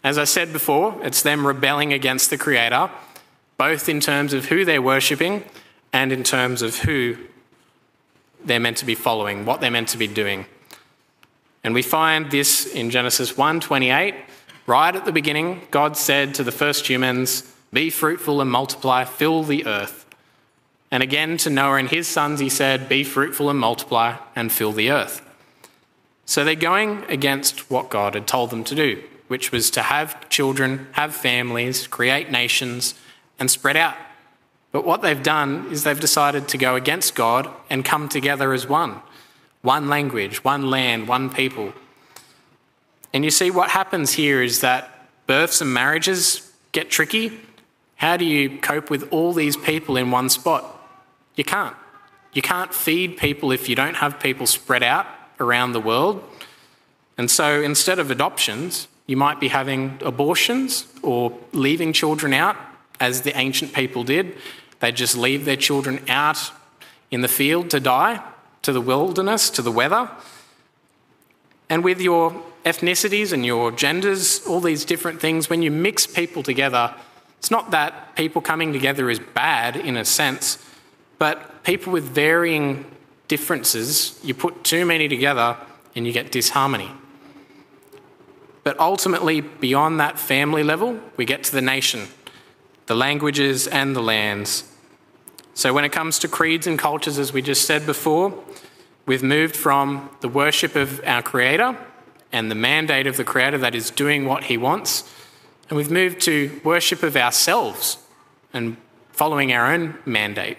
As 0.02 0.16
I 0.16 0.24
said 0.24 0.52
before, 0.52 0.96
it's 1.02 1.22
them 1.22 1.46
rebelling 1.46 1.92
against 1.92 2.30
the 2.30 2.38
Creator, 2.38 2.90
both 3.56 3.88
in 3.88 4.00
terms 4.00 4.32
of 4.32 4.46
who 4.46 4.64
they're 4.64 4.82
worshipping 4.82 5.44
and 5.92 6.12
in 6.12 6.22
terms 6.22 6.62
of 6.62 6.78
who 6.78 7.16
they're 8.44 8.60
meant 8.60 8.76
to 8.78 8.86
be 8.86 8.94
following, 8.94 9.44
what 9.44 9.60
they're 9.60 9.70
meant 9.70 9.88
to 9.88 9.98
be 9.98 10.06
doing. 10.06 10.46
And 11.64 11.74
we 11.74 11.82
find 11.82 12.30
this 12.30 12.66
in 12.66 12.90
Genesis 12.90 13.36
1:28, 13.36 14.14
right 14.66 14.94
at 14.94 15.04
the 15.04 15.12
beginning, 15.12 15.66
God 15.70 15.96
said 15.96 16.34
to 16.36 16.44
the 16.44 16.52
first 16.52 16.88
humans, 16.88 17.42
"Be 17.72 17.90
fruitful 17.90 18.40
and 18.40 18.50
multiply, 18.50 19.04
fill 19.04 19.42
the 19.42 19.66
earth." 19.66 20.06
And 20.90 21.02
again 21.02 21.36
to 21.38 21.50
Noah 21.50 21.76
and 21.76 21.88
his 21.88 22.08
sons 22.08 22.40
he 22.40 22.48
said, 22.48 22.88
"Be 22.88 23.04
fruitful 23.04 23.50
and 23.50 23.58
multiply 23.58 24.16
and 24.34 24.50
fill 24.50 24.72
the 24.72 24.90
earth." 24.90 25.22
So 26.24 26.44
they're 26.44 26.54
going 26.54 27.04
against 27.08 27.70
what 27.70 27.90
God 27.90 28.14
had 28.14 28.26
told 28.26 28.50
them 28.50 28.64
to 28.64 28.74
do, 28.74 29.02
which 29.28 29.52
was 29.52 29.70
to 29.70 29.82
have 29.82 30.28
children, 30.28 30.88
have 30.92 31.14
families, 31.14 31.86
create 31.86 32.30
nations, 32.30 32.94
and 33.38 33.50
spread 33.50 33.76
out 33.76 33.96
but 34.72 34.84
what 34.84 35.02
they've 35.02 35.22
done 35.22 35.66
is 35.70 35.84
they've 35.84 35.98
decided 35.98 36.48
to 36.48 36.58
go 36.58 36.74
against 36.74 37.14
God 37.14 37.48
and 37.70 37.84
come 37.84 38.08
together 38.08 38.52
as 38.52 38.68
one 38.68 39.02
one 39.60 39.88
language, 39.88 40.44
one 40.44 40.70
land, 40.70 41.08
one 41.08 41.28
people. 41.28 41.72
And 43.12 43.24
you 43.24 43.30
see, 43.30 43.50
what 43.50 43.70
happens 43.70 44.12
here 44.12 44.40
is 44.40 44.60
that 44.60 45.08
births 45.26 45.60
and 45.60 45.74
marriages 45.74 46.52
get 46.70 46.90
tricky, 46.90 47.40
How 47.96 48.16
do 48.16 48.24
you 48.24 48.58
cope 48.58 48.88
with 48.88 49.12
all 49.12 49.32
these 49.32 49.56
people 49.56 49.96
in 49.96 50.12
one 50.12 50.28
spot? 50.28 50.77
You 51.38 51.44
can't. 51.44 51.76
You 52.34 52.42
can't 52.42 52.74
feed 52.74 53.16
people 53.16 53.52
if 53.52 53.70
you 53.70 53.76
don't 53.76 53.94
have 53.94 54.20
people 54.20 54.46
spread 54.46 54.82
out 54.82 55.06
around 55.40 55.72
the 55.72 55.80
world. 55.80 56.22
And 57.16 57.30
so 57.30 57.62
instead 57.62 57.98
of 57.98 58.10
adoptions, 58.10 58.88
you 59.06 59.16
might 59.16 59.40
be 59.40 59.48
having 59.48 59.98
abortions 60.02 60.86
or 61.02 61.38
leaving 61.52 61.94
children 61.94 62.34
out, 62.34 62.56
as 63.00 63.22
the 63.22 63.36
ancient 63.38 63.72
people 63.72 64.02
did. 64.02 64.36
They'd 64.80 64.96
just 64.96 65.16
leave 65.16 65.44
their 65.44 65.56
children 65.56 66.04
out 66.08 66.50
in 67.10 67.20
the 67.20 67.28
field 67.28 67.70
to 67.70 67.78
die, 67.78 68.20
to 68.62 68.72
the 68.72 68.80
wilderness, 68.80 69.50
to 69.50 69.62
the 69.62 69.72
weather. 69.72 70.10
And 71.70 71.84
with 71.84 72.00
your 72.00 72.42
ethnicities 72.64 73.32
and 73.32 73.46
your 73.46 73.70
genders, 73.70 74.44
all 74.46 74.60
these 74.60 74.84
different 74.84 75.20
things, 75.20 75.48
when 75.48 75.62
you 75.62 75.70
mix 75.70 76.06
people 76.06 76.42
together, 76.42 76.94
it's 77.38 77.50
not 77.50 77.70
that 77.70 78.16
people 78.16 78.42
coming 78.42 78.72
together 78.72 79.08
is 79.08 79.20
bad 79.20 79.76
in 79.76 79.96
a 79.96 80.04
sense, 80.04 80.58
but 81.18 81.64
people 81.64 81.92
with 81.92 82.04
varying 82.04 82.84
differences, 83.26 84.18
you 84.22 84.34
put 84.34 84.64
too 84.64 84.86
many 84.86 85.08
together 85.08 85.56
and 85.94 86.06
you 86.06 86.12
get 86.12 86.32
disharmony. 86.32 86.90
But 88.64 88.78
ultimately, 88.78 89.40
beyond 89.40 89.98
that 90.00 90.18
family 90.18 90.62
level, 90.62 91.00
we 91.16 91.24
get 91.24 91.42
to 91.44 91.52
the 91.52 91.62
nation, 91.62 92.08
the 92.86 92.94
languages, 92.94 93.66
and 93.66 93.96
the 93.96 94.02
lands. 94.02 94.64
So, 95.54 95.72
when 95.72 95.84
it 95.84 95.90
comes 95.90 96.18
to 96.20 96.28
creeds 96.28 96.66
and 96.66 96.78
cultures, 96.78 97.18
as 97.18 97.32
we 97.32 97.42
just 97.42 97.66
said 97.66 97.86
before, 97.86 98.44
we've 99.06 99.22
moved 99.22 99.56
from 99.56 100.10
the 100.20 100.28
worship 100.28 100.76
of 100.76 101.00
our 101.04 101.22
Creator 101.22 101.76
and 102.30 102.50
the 102.50 102.54
mandate 102.54 103.06
of 103.06 103.16
the 103.16 103.24
Creator 103.24 103.58
that 103.58 103.74
is 103.74 103.90
doing 103.90 104.26
what 104.26 104.44
He 104.44 104.56
wants, 104.56 105.10
and 105.68 105.76
we've 105.76 105.90
moved 105.90 106.20
to 106.22 106.60
worship 106.62 107.02
of 107.02 107.16
ourselves 107.16 107.98
and 108.52 108.76
following 109.10 109.52
our 109.52 109.72
own 109.72 109.98
mandate. 110.04 110.58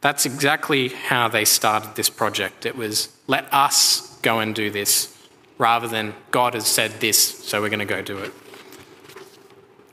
That's 0.00 0.24
exactly 0.24 0.88
how 0.88 1.28
they 1.28 1.44
started 1.44 1.94
this 1.94 2.08
project. 2.08 2.64
It 2.64 2.76
was 2.76 3.08
let 3.26 3.52
us 3.52 4.18
go 4.22 4.38
and 4.38 4.54
do 4.54 4.70
this 4.70 5.16
rather 5.58 5.86
than 5.86 6.14
God 6.30 6.54
has 6.54 6.66
said 6.66 7.00
this, 7.00 7.18
so 7.18 7.60
we're 7.60 7.68
going 7.68 7.80
to 7.80 7.84
go 7.84 8.00
do 8.00 8.18
it. 8.18 8.32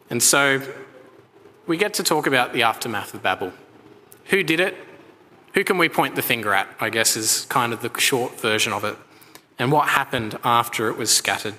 And 0.09 0.23
so 0.23 0.61
we 1.65 1.75
get 1.75 1.93
to 1.95 2.03
talk 2.03 2.25
about 2.25 2.53
the 2.53 2.63
aftermath 2.63 3.13
of 3.13 3.21
Babel. 3.21 3.51
Who 4.27 4.43
did 4.43 4.61
it? 4.61 4.75
Who 5.53 5.63
can 5.63 5.77
we 5.77 5.89
point 5.89 6.15
the 6.15 6.21
finger 6.21 6.53
at? 6.53 6.67
I 6.79 6.89
guess 6.89 7.17
is 7.17 7.45
kind 7.49 7.73
of 7.73 7.81
the 7.81 7.91
short 7.99 8.39
version 8.39 8.71
of 8.71 8.85
it. 8.85 8.95
And 9.59 9.71
what 9.71 9.89
happened 9.89 10.37
after 10.43 10.89
it 10.89 10.97
was 10.97 11.09
scattered. 11.09 11.55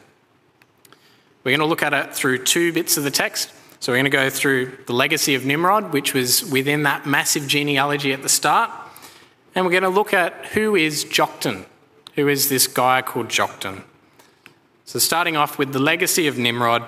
We're 1.44 1.50
going 1.50 1.60
to 1.60 1.66
look 1.66 1.82
at 1.82 1.92
it 1.92 2.14
through 2.14 2.44
two 2.44 2.72
bits 2.72 2.96
of 2.96 3.04
the 3.04 3.10
text. 3.10 3.52
So 3.80 3.92
we're 3.92 3.96
going 3.98 4.04
to 4.04 4.10
go 4.10 4.30
through 4.30 4.76
the 4.86 4.92
legacy 4.92 5.34
of 5.34 5.44
Nimrod, 5.44 5.92
which 5.92 6.12
was 6.12 6.44
within 6.50 6.82
that 6.82 7.06
massive 7.06 7.46
genealogy 7.46 8.12
at 8.12 8.22
the 8.22 8.28
start. 8.28 8.70
And 9.54 9.64
we're 9.64 9.72
going 9.72 9.82
to 9.84 9.88
look 9.88 10.12
at 10.12 10.46
who 10.46 10.74
is 10.74 11.04
Joktan. 11.04 11.64
Who 12.16 12.28
is 12.28 12.48
this 12.48 12.66
guy 12.66 13.02
called 13.02 13.28
Joktan? 13.28 13.84
So, 14.84 14.98
starting 14.98 15.36
off 15.36 15.58
with 15.58 15.72
the 15.72 15.78
legacy 15.78 16.26
of 16.26 16.38
Nimrod, 16.38 16.82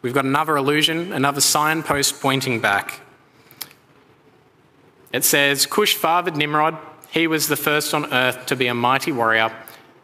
we've 0.00 0.14
got 0.14 0.24
another 0.24 0.56
illusion, 0.56 1.12
another 1.12 1.40
signpost 1.40 2.20
pointing 2.20 2.60
back. 2.60 3.00
It 5.12 5.24
says, 5.24 5.66
Cush 5.66 5.94
fathered 5.94 6.36
Nimrod. 6.36 6.78
He 7.10 7.26
was 7.26 7.48
the 7.48 7.56
first 7.56 7.92
on 7.92 8.12
earth 8.12 8.46
to 8.46 8.56
be 8.56 8.66
a 8.66 8.74
mighty 8.74 9.12
warrior. 9.12 9.54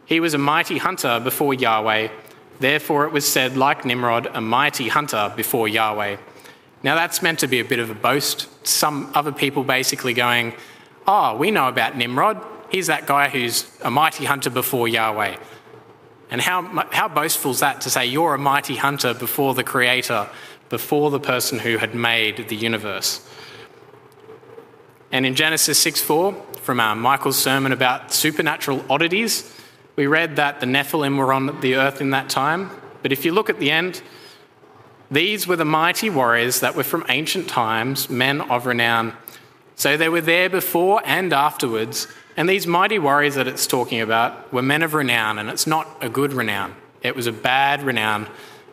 He 0.05 0.19
was 0.19 0.33
a 0.33 0.37
mighty 0.37 0.77
hunter 0.77 1.19
before 1.19 1.53
Yahweh 1.53 2.09
Therefore, 2.59 3.05
it 3.05 3.11
was 3.11 3.27
said, 3.29 3.57
like 3.57 3.85
Nimrod, 3.85 4.27
a 4.33 4.41
mighty 4.41 4.87
hunter 4.87 5.33
before 5.35 5.67
Yahweh. 5.67 6.17
Now, 6.83 6.95
that's 6.95 7.21
meant 7.21 7.39
to 7.39 7.47
be 7.47 7.59
a 7.59 7.65
bit 7.65 7.79
of 7.79 7.89
a 7.89 7.95
boast. 7.95 8.47
Some 8.67 9.11
other 9.13 9.31
people 9.31 9.63
basically 9.63 10.13
going, 10.13 10.53
Oh, 11.07 11.35
we 11.35 11.51
know 11.51 11.67
about 11.67 11.97
Nimrod. 11.97 12.41
He's 12.69 12.87
that 12.87 13.05
guy 13.05 13.29
who's 13.29 13.69
a 13.81 13.91
mighty 13.91 14.25
hunter 14.25 14.49
before 14.49 14.87
Yahweh. 14.87 15.35
And 16.29 16.41
how, 16.41 16.61
how 16.91 17.07
boastful 17.07 17.51
is 17.51 17.59
that 17.59 17.81
to 17.81 17.89
say 17.89 18.05
you're 18.05 18.33
a 18.33 18.39
mighty 18.39 18.75
hunter 18.75 19.13
before 19.13 19.53
the 19.53 19.63
Creator, 19.63 20.29
before 20.69 21.11
the 21.11 21.19
person 21.19 21.59
who 21.59 21.77
had 21.77 21.93
made 21.93 22.47
the 22.47 22.55
universe? 22.55 23.27
And 25.11 25.27
in 25.27 25.35
Genesis 25.35 25.77
6 25.77 26.01
4, 26.01 26.33
from 26.55 26.77
Michael's 26.77 27.37
sermon 27.37 27.71
about 27.71 28.11
supernatural 28.11 28.83
oddities, 28.89 29.52
we 29.95 30.07
read 30.07 30.37
that 30.37 30.59
the 30.59 30.65
Nephilim 30.65 31.17
were 31.17 31.31
on 31.33 31.59
the 31.61 31.75
earth 31.75 32.01
in 32.01 32.09
that 32.11 32.29
time, 32.29 32.71
but 33.01 33.11
if 33.11 33.25
you 33.25 33.31
look 33.31 33.49
at 33.49 33.59
the 33.59 33.69
end, 33.69 34.01
these 35.11 35.47
were 35.47 35.55
the 35.55 35.65
mighty 35.65 36.09
warriors 36.09 36.61
that 36.61 36.75
were 36.75 36.83
from 36.83 37.05
ancient 37.09 37.47
times, 37.47 38.09
men 38.09 38.41
of 38.41 38.65
renown. 38.65 39.13
So 39.75 39.95
they 39.97 40.09
were 40.09 40.21
there 40.21 40.49
before 40.49 41.01
and 41.05 41.31
afterwards, 41.31 42.07
and 42.35 42.49
these 42.49 42.65
mighty 42.65 42.97
warriors 42.97 43.35
that 43.35 43.47
it's 43.47 43.67
talking 43.67 44.01
about 44.01 44.51
were 44.51 44.63
men 44.63 44.81
of 44.81 44.95
renown, 44.95 45.37
and 45.37 45.49
it's 45.49 45.67
not 45.67 45.87
a 46.01 46.09
good 46.09 46.33
renown. 46.33 46.75
It 47.03 47.15
was 47.15 47.27
a 47.27 47.31
bad 47.31 47.83
renown. 47.83 48.27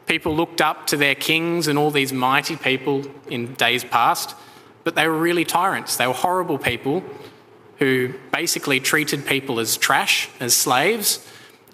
People 0.06 0.34
looked 0.34 0.62
up 0.62 0.86
to 0.88 0.96
their 0.96 1.14
kings 1.14 1.68
and 1.68 1.78
all 1.78 1.90
these 1.90 2.12
mighty 2.12 2.56
people 2.56 3.04
in 3.28 3.54
days 3.54 3.84
past, 3.84 4.34
but 4.84 4.94
they 4.94 5.06
were 5.06 5.18
really 5.18 5.44
tyrants. 5.44 5.96
They 5.96 6.06
were 6.06 6.14
horrible 6.14 6.56
people 6.56 7.04
who 7.80 8.12
basically 8.32 8.78
treated 8.78 9.26
people 9.26 9.58
as 9.58 9.76
trash, 9.76 10.28
as 10.38 10.54
slaves, 10.54 11.26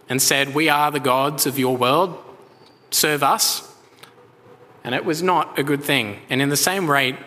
and 0.09 0.23
said, 0.23 0.55
We 0.55 0.69
are 0.69 0.91
the 0.91 1.01
gods 1.01 1.47
of 1.47 1.59
your 1.59 1.77
world, 1.77 2.17
serve 2.91 3.23
us. 3.23 3.75
And 4.85 4.95
it 4.95 5.05
was 5.05 5.21
not 5.21 5.59
a 5.59 5.65
good 5.65 5.83
thing. 5.83 6.21
And 6.31 6.41
in 6.41 6.49
the 6.49 6.57
same 6.57 6.87
way, 6.87 7.19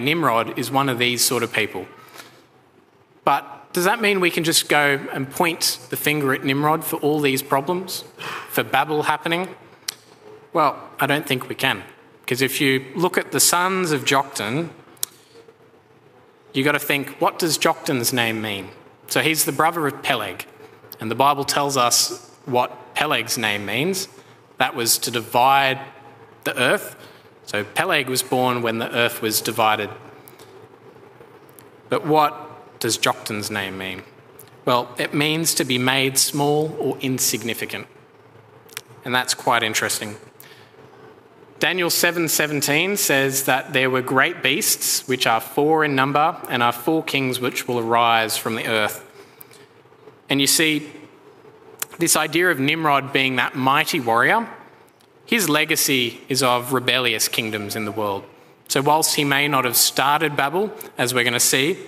Nimrod 0.00 0.58
is 0.58 0.72
one 0.72 0.88
of 0.88 0.98
these 0.98 1.24
sort 1.24 1.44
of 1.44 1.52
people. 1.52 1.86
But 3.24 3.72
does 3.72 3.84
that 3.84 4.00
mean 4.00 4.18
we 4.18 4.30
can 4.30 4.42
just 4.42 4.68
go 4.68 4.98
and 5.12 5.30
point 5.30 5.78
the 5.90 5.96
finger 5.96 6.34
at 6.34 6.42
Nimrod 6.42 6.84
for 6.84 6.96
all 6.96 7.20
these 7.20 7.42
problems, 7.42 8.02
for 8.48 8.64
Babel 8.64 9.04
happening? 9.04 9.54
Well, 10.52 10.82
I 10.98 11.06
don't 11.06 11.26
think 11.26 11.48
we 11.48 11.54
can. 11.54 11.84
Because 12.22 12.42
if 12.42 12.60
you 12.60 12.84
look 12.96 13.16
at 13.18 13.30
the 13.30 13.38
sons 13.38 13.92
of 13.92 14.04
Joktan, 14.04 14.70
you've 16.56 16.64
got 16.64 16.72
to 16.72 16.78
think, 16.78 17.20
what 17.20 17.38
does 17.38 17.58
Joktan's 17.58 18.12
name 18.12 18.40
mean? 18.40 18.70
So 19.08 19.20
he's 19.20 19.44
the 19.44 19.52
brother 19.52 19.86
of 19.86 20.02
Peleg, 20.02 20.46
and 20.98 21.10
the 21.10 21.14
Bible 21.14 21.44
tells 21.44 21.76
us 21.76 22.30
what 22.44 22.94
Peleg's 22.94 23.36
name 23.36 23.66
means. 23.66 24.08
That 24.58 24.74
was 24.74 24.98
to 24.98 25.10
divide 25.10 25.80
the 26.44 26.58
earth. 26.58 26.96
So 27.44 27.62
Peleg 27.62 28.08
was 28.08 28.22
born 28.22 28.62
when 28.62 28.78
the 28.78 28.92
earth 28.92 29.20
was 29.20 29.40
divided. 29.40 29.90
But 31.88 32.06
what 32.06 32.80
does 32.80 32.98
Joktan's 32.98 33.50
name 33.50 33.78
mean? 33.78 34.02
Well, 34.64 34.92
it 34.98 35.14
means 35.14 35.54
to 35.54 35.64
be 35.64 35.78
made 35.78 36.18
small 36.18 36.74
or 36.80 36.98
insignificant. 36.98 37.86
And 39.04 39.14
that's 39.14 39.34
quite 39.34 39.62
interesting. 39.62 40.16
Daniel 41.58 41.88
7:17 41.88 42.98
says 42.98 43.44
that 43.44 43.72
there 43.72 43.88
were 43.88 44.02
great 44.02 44.42
beasts 44.42 45.08
which 45.08 45.26
are 45.26 45.40
four 45.40 45.84
in 45.84 45.94
number 45.94 46.36
and 46.50 46.62
are 46.62 46.72
four 46.72 47.02
kings 47.02 47.40
which 47.40 47.66
will 47.66 47.78
arise 47.78 48.36
from 48.36 48.56
the 48.56 48.66
earth. 48.66 49.02
And 50.28 50.40
you 50.40 50.46
see 50.46 50.92
this 51.98 52.14
idea 52.14 52.50
of 52.50 52.60
Nimrod 52.60 53.10
being 53.10 53.36
that 53.36 53.54
mighty 53.54 54.00
warrior, 54.00 54.48
his 55.24 55.48
legacy 55.48 56.20
is 56.28 56.42
of 56.42 56.74
rebellious 56.74 57.26
kingdoms 57.26 57.74
in 57.74 57.86
the 57.86 57.92
world. 57.92 58.24
So 58.68 58.82
whilst 58.82 59.14
he 59.14 59.24
may 59.24 59.48
not 59.48 59.64
have 59.64 59.76
started 59.76 60.36
Babel 60.36 60.70
as 60.98 61.14
we're 61.14 61.24
going 61.24 61.32
to 61.32 61.40
see, 61.40 61.78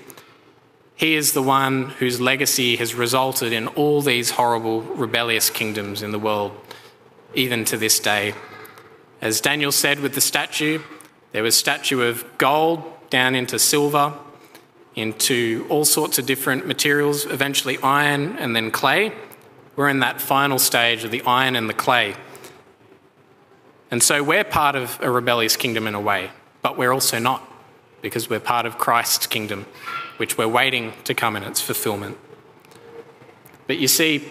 he 0.97 1.15
is 1.15 1.33
the 1.33 1.43
one 1.43 1.91
whose 1.99 2.21
legacy 2.21 2.77
has 2.77 2.95
resulted 2.95 3.53
in 3.53 3.69
all 3.69 4.01
these 4.01 4.31
horrible 4.31 4.81
rebellious 4.81 5.51
kingdoms 5.51 6.03
in 6.03 6.11
the 6.11 6.19
world 6.19 6.53
even 7.35 7.65
to 7.67 7.77
this 7.77 8.01
day. 8.01 8.33
As 9.21 9.41
Daniel 9.41 9.73
said 9.73 9.99
with 9.99 10.15
the 10.15 10.21
statue, 10.21 10.81
there 11.33 11.43
was 11.43 11.57
statue 11.57 12.03
of 12.03 12.25
gold 12.39 12.85
down 13.11 13.35
into 13.35 13.59
silver, 13.59 14.15
into 14.95 15.67
all 15.69 15.85
sorts 15.85 16.19
of 16.19 16.27
different 16.27 16.67
materials, 16.67 17.27
eventually 17.27 17.79
iron 17.83 18.37
and 18.39 18.55
then 18.55 18.71
clay. 18.71 19.13
We're 19.75 19.89
in 19.89 20.01
that 20.01 20.21
final 20.21 20.59
stage 20.59 21.05
of 21.05 21.11
the 21.11 21.23
iron 21.23 21.57
and 21.57 21.69
the 21.69 21.75
clay. 21.75 22.15
And 23.91 24.03
so 24.03 24.23
we're 24.23 24.45
part 24.45 24.77
of 24.77 24.99
a 25.01 25.11
rebellious 25.11 25.57
kingdom 25.57 25.87
in 25.87 25.95
a 25.95 26.01
way, 26.01 26.31
but 26.63 26.77
we're 26.77 26.93
also 26.93 27.19
not, 27.19 27.43
because 28.03 28.29
we're 28.31 28.41
part 28.41 28.67
of 28.67 28.79
Christ's 28.79 29.27
kingdom, 29.27 29.67
which 30.19 30.39
we're 30.39 30.49
waiting 30.49 30.93
to 31.05 31.15
come 31.15 31.35
in 31.37 31.43
its 31.43 31.61
fulfillment. 31.61 32.19
But 33.67 33.79
you 33.79 33.89
see, 33.89 34.29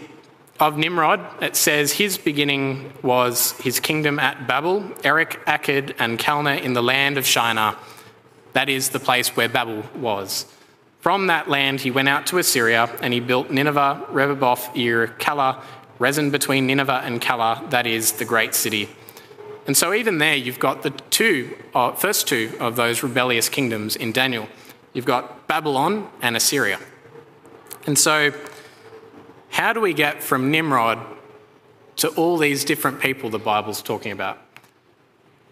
of 0.59 0.77
Nimrod, 0.77 1.21
it 1.41 1.55
says 1.55 1.93
his 1.93 2.17
beginning 2.17 2.91
was 3.03 3.51
his 3.59 3.79
kingdom 3.79 4.19
at 4.19 4.47
Babel, 4.47 4.91
Erech, 5.03 5.45
Akkad, 5.45 5.95
and 5.99 6.17
Calneh 6.17 6.61
in 6.61 6.73
the 6.73 6.81
land 6.81 7.17
of 7.17 7.25
Shinar. 7.25 7.77
That 8.53 8.69
is 8.69 8.89
the 8.89 8.99
place 8.99 9.35
where 9.35 9.49
Babel 9.49 9.83
was. 9.95 10.45
From 10.99 11.27
that 11.27 11.47
land, 11.47 11.81
he 11.81 11.91
went 11.91 12.09
out 12.09 12.25
to 12.27 12.37
Assyria 12.39 12.89
and 13.01 13.13
he 13.13 13.19
built 13.19 13.51
Nineveh, 13.51 14.07
Rehoboth, 14.09 14.75
Ir, 14.75 15.07
Calah, 15.19 15.61
Resen 15.99 16.31
between 16.31 16.67
Nineveh 16.67 17.01
and 17.03 17.21
Calah, 17.21 17.69
that 17.69 17.87
is 17.87 18.13
the 18.13 18.25
great 18.25 18.53
city. 18.53 18.89
And 19.65 19.75
so, 19.75 19.93
even 19.93 20.17
there, 20.17 20.35
you've 20.35 20.59
got 20.59 20.83
the 20.83 20.91
two, 20.91 21.57
uh, 21.75 21.91
first 21.91 22.27
two 22.27 22.55
of 22.59 22.75
those 22.75 23.03
rebellious 23.03 23.49
kingdoms 23.49 23.95
in 23.95 24.11
Daniel. 24.11 24.47
You've 24.93 25.05
got 25.05 25.47
Babylon 25.47 26.09
and 26.21 26.37
Assyria. 26.37 26.79
And 27.85 27.97
so, 27.97 28.31
how 29.49 29.73
do 29.73 29.81
we 29.81 29.93
get 29.93 30.21
from 30.21 30.51
Nimrod 30.51 30.99
to 31.97 32.09
all 32.09 32.37
these 32.37 32.63
different 32.63 32.99
people 32.99 33.29
the 33.29 33.39
Bible's 33.39 33.81
talking 33.81 34.11
about? 34.11 34.39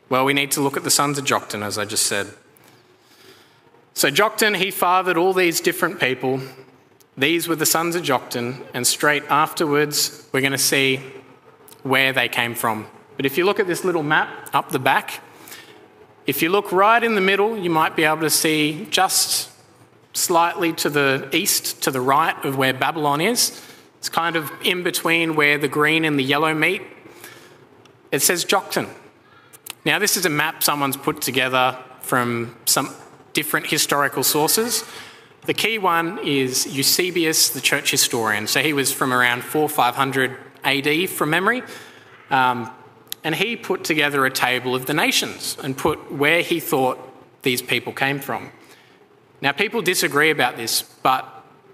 Well, 0.10 0.26
we 0.26 0.34
need 0.34 0.52
to 0.52 0.62
look 0.62 0.78
at 0.78 0.84
the 0.84 0.92
sons 0.92 1.18
of 1.18 1.26
Joktan, 1.26 1.64
as 1.64 1.78
I 1.78 1.86
just 1.86 2.06
said. 2.06 2.28
So, 3.94 4.12
Joktan, 4.12 4.58
he 4.58 4.70
fathered 4.72 5.18
all 5.18 5.34
these 5.34 5.62
different 5.62 6.00
people. 6.00 6.42
These 7.18 7.48
were 7.48 7.56
the 7.56 7.66
sons 7.66 7.96
of 7.96 8.04
Joktan, 8.04 8.62
and 8.74 8.86
straight 8.86 9.24
afterwards, 9.30 10.28
we're 10.32 10.42
going 10.42 10.52
to 10.52 10.58
see 10.58 11.00
where 11.82 12.14
they 12.14 12.28
came 12.28 12.54
from. 12.54 12.88
But 13.16 13.26
if 13.26 13.38
you 13.38 13.46
look 13.46 13.60
at 13.60 13.68
this 13.68 13.84
little 13.84 14.04
map 14.04 14.50
up 14.54 14.70
the 14.70 14.80
back, 14.80 15.22
if 16.28 16.42
you 16.42 16.50
look 16.50 16.72
right 16.72 17.04
in 17.04 17.16
the 17.16 17.22
middle, 17.22 17.58
you 17.58 17.70
might 17.70 17.96
be 17.96 18.04
able 18.04 18.22
to 18.22 18.30
see 18.30 18.88
just 18.90 19.50
slightly 20.14 20.74
to 20.74 20.90
the 20.90 21.30
east, 21.32 21.84
to 21.84 21.92
the 21.92 22.02
right 22.02 22.36
of 22.44 22.58
where 22.58 22.74
Babylon 22.74 23.22
is. 23.22 23.62
It's 24.06 24.10
kind 24.12 24.36
of 24.36 24.52
in 24.64 24.84
between 24.84 25.36
where 25.36 25.58
the 25.58 25.68
green 25.68 26.06
and 26.06 26.20
the 26.20 26.24
yellow 26.24 26.54
meet. 26.54 26.84
It 28.12 28.22
says 28.22 28.46
Joktan. 28.46 28.88
Now, 29.84 29.98
this 29.98 30.16
is 30.16 30.28
a 30.28 30.30
map 30.30 30.62
someone's 30.62 30.96
put 30.96 31.24
together 31.24 31.76
from 32.02 32.56
some 32.66 32.94
different 33.34 33.66
historical 33.66 34.22
sources. 34.22 34.84
The 35.48 35.56
key 35.56 35.80
one 35.80 36.20
is 36.20 36.68
Eusebius, 36.68 37.50
the 37.50 37.62
church 37.62 37.90
historian. 37.90 38.46
So 38.46 38.62
he 38.62 38.74
was 38.74 38.92
from 38.92 39.12
around 39.12 39.44
4 39.44 39.68
500 39.68 40.38
AD 40.64 41.10
from 41.10 41.32
memory. 41.32 41.64
Um, 42.30 42.70
and 43.24 43.34
he 43.34 43.56
put 43.56 43.84
together 43.84 44.24
a 44.24 44.30
table 44.30 44.76
of 44.76 44.86
the 44.86 44.94
nations 44.94 45.58
and 45.64 45.76
put 45.76 46.12
where 46.12 46.44
he 46.44 46.60
thought 46.60 47.00
these 47.42 47.64
people 47.64 47.92
came 47.92 48.20
from. 48.20 48.52
Now, 49.42 49.52
people 49.52 49.82
disagree 49.82 50.30
about 50.30 50.58
this, 50.58 50.84
but 50.84 51.28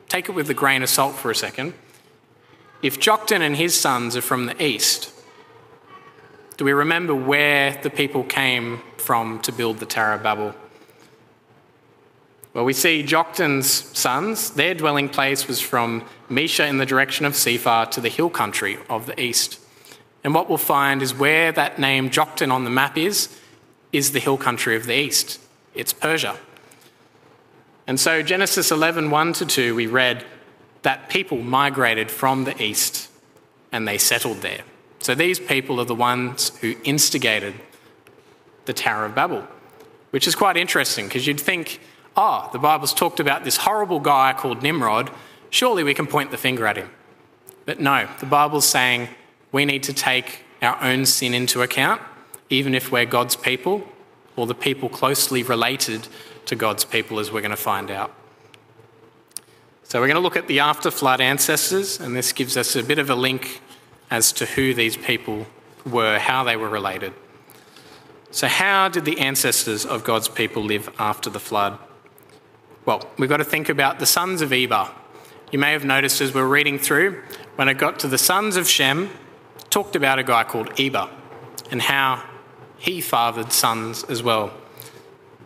take 0.08 0.30
it 0.30 0.32
with 0.32 0.50
a 0.50 0.54
grain 0.54 0.82
of 0.82 0.88
salt 0.88 1.16
for 1.16 1.30
a 1.30 1.36
second. 1.36 1.74
If 2.82 3.00
Joktan 3.00 3.42
and 3.42 3.56
his 3.56 3.80
sons 3.80 4.16
are 4.16 4.22
from 4.22 4.48
the 4.48 4.64
east, 4.64 5.14
do 6.58 6.66
we 6.66 6.74
remember 6.74 7.14
where 7.14 7.80
the 7.82 7.92
people 7.92 8.24
came 8.24 8.82
from 8.98 9.40
to 9.42 9.52
build 9.52 9.80
the 9.80 9.86
Tower 9.86 10.14
of 10.14 10.24
Babel? 10.24 10.56
Well, 12.54 12.66
we 12.66 12.74
see 12.74 13.04
Joktan's 13.04 13.70
sons, 13.98 14.52
their 14.52 14.74
dwelling 14.74 15.10
place 15.10 15.48
was 15.48 15.62
from 15.62 16.04
Mesha 16.30 16.68
in 16.68 16.80
the 16.80 16.86
direction 16.86 17.26
of 17.26 17.34
Sephar 17.34 17.86
to 17.92 18.02
the 18.02 18.10
hill 18.10 18.30
country 18.30 18.78
of 18.90 19.06
the 19.06 19.20
east. 19.20 19.60
And 20.24 20.34
what 20.34 20.50
we'll 20.50 20.58
find 20.58 21.02
is 21.02 21.14
where 21.14 21.52
that 21.52 21.80
name 21.80 22.10
Joktan 22.10 22.52
on 22.52 22.64
the 22.64 22.70
map 22.70 22.98
is, 22.98 23.30
is 23.94 24.12
the 24.12 24.20
hill 24.20 24.38
country 24.38 24.76
of 24.76 24.86
the 24.86 24.96
east. 24.96 25.40
It's 25.74 25.94
Persia. 25.94 26.38
And 27.88 28.00
so, 28.00 28.22
Genesis 28.22 28.72
11 28.72 29.10
1 29.10 29.34
to 29.34 29.46
2, 29.46 29.76
we 29.76 29.88
read 29.88 30.26
that 30.84 31.10
people 31.10 31.38
migrated 31.38 32.10
from 32.10 32.44
the 32.44 32.62
east 32.62 33.10
and 33.72 33.88
they 33.88 33.98
settled 33.98 34.42
there. 34.42 34.62
So, 35.00 35.16
these 35.16 35.40
people 35.40 35.80
are 35.80 35.86
the 35.86 35.96
ones 35.96 36.50
who 36.60 36.76
instigated 36.84 37.56
the 38.66 38.74
Tower 38.74 39.06
of 39.06 39.16
Babel, 39.16 39.48
which 40.12 40.28
is 40.28 40.36
quite 40.36 40.58
interesting 40.58 41.08
because 41.08 41.26
you'd 41.26 41.40
think 41.40 41.80
oh, 42.16 42.50
the 42.52 42.60
Bible's 42.60 42.94
talked 42.94 43.20
about 43.20 43.44
this 43.44 43.58
horrible 43.58 44.00
guy 44.00 44.34
called 44.34 44.64
Nimrod, 44.64 45.12
surely 45.50 45.84
we 45.84 45.94
can 45.94 46.08
point 46.08 46.32
the 46.32 46.38
finger 46.38 46.68
at 46.68 46.78
him. 46.78 46.90
But 47.66 47.80
no, 47.80 48.08
the 48.20 48.26
Bible's 48.26 48.66
saying 48.66 49.10
we 49.52 49.66
need 49.66 49.84
to 49.84 49.94
take 49.94 50.44
our 50.62 50.82
own 50.82 51.06
sin 51.06 51.34
into 51.34 51.62
account, 51.62 52.02
even 52.50 52.76
if 52.76 52.92
we're 52.92 53.06
God's 53.06 53.36
people 53.36 53.88
or 54.36 54.48
the 54.48 54.56
people 54.56 54.90
closely 54.90 55.44
related 55.44 56.08
to 56.46 56.56
God's 56.56 56.86
people, 56.86 57.20
as 57.20 57.32
we're 57.32 57.42
going 57.42 57.52
to 57.52 57.58
find 57.58 57.92
out. 57.92 58.14
So, 59.92 60.00
we're 60.00 60.08
going 60.08 60.16
to 60.16 60.22
look 60.22 60.38
at 60.38 60.48
the 60.48 60.62
after 60.62 60.90
flood 60.90 61.20
ancestors, 61.20 62.00
and 62.00 62.16
this 62.16 62.32
gives 62.32 62.56
us 62.56 62.78
a 62.78 62.82
bit 62.82 62.98
of 62.98 63.10
a 63.10 63.14
link 63.14 63.60
as 64.10 64.32
to 64.32 64.46
who 64.46 64.74
these 64.74 64.96
people 64.96 65.48
were, 65.86 66.18
how 66.18 66.46
they 66.46 66.56
were 66.56 66.70
related. 66.70 67.12
So, 68.30 68.48
how 68.48 68.88
did 68.88 69.04
the 69.04 69.20
ancestors 69.20 69.86
of 69.86 70.06
God's 70.06 70.30
people 70.30 70.64
live 70.64 70.90
after 70.98 71.30
the 71.30 71.42
flood? 71.42 71.78
Well, 72.86 73.06
we've 73.18 73.28
got 73.28 73.38
to 73.38 73.44
think 73.44 73.68
about 73.68 74.00
the 74.00 74.06
sons 74.06 74.42
of 74.42 74.54
Eber. 74.54 74.90
You 75.52 75.60
may 75.60 75.74
have 75.74 75.84
noticed 75.84 76.22
as 76.22 76.34
we're 76.34 76.48
reading 76.48 76.80
through, 76.80 77.22
when 77.58 77.68
it 77.68 77.78
got 77.78 78.00
to 78.00 78.08
the 78.08 78.18
sons 78.18 78.56
of 78.56 78.70
Shem, 78.70 79.10
talked 79.70 79.98
about 79.98 80.20
a 80.20 80.24
guy 80.24 80.46
called 80.46 80.72
Eber 80.80 81.10
and 81.70 81.82
how 81.82 82.24
he 82.78 83.02
fathered 83.02 83.52
sons 83.52 84.06
as 84.06 84.24
well. 84.24 84.54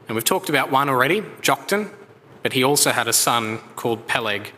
And 0.07 0.13
we've 0.13 0.23
talked 0.23 0.49
about 0.49 0.69
one 0.69 0.87
already, 0.87 1.21
Joktan, 1.41 1.89
but 2.45 2.53
he 2.53 2.63
also 2.63 2.91
had 2.91 3.07
a 3.07 3.11
son 3.11 3.57
called 3.75 4.05
Peleg. 4.05 4.53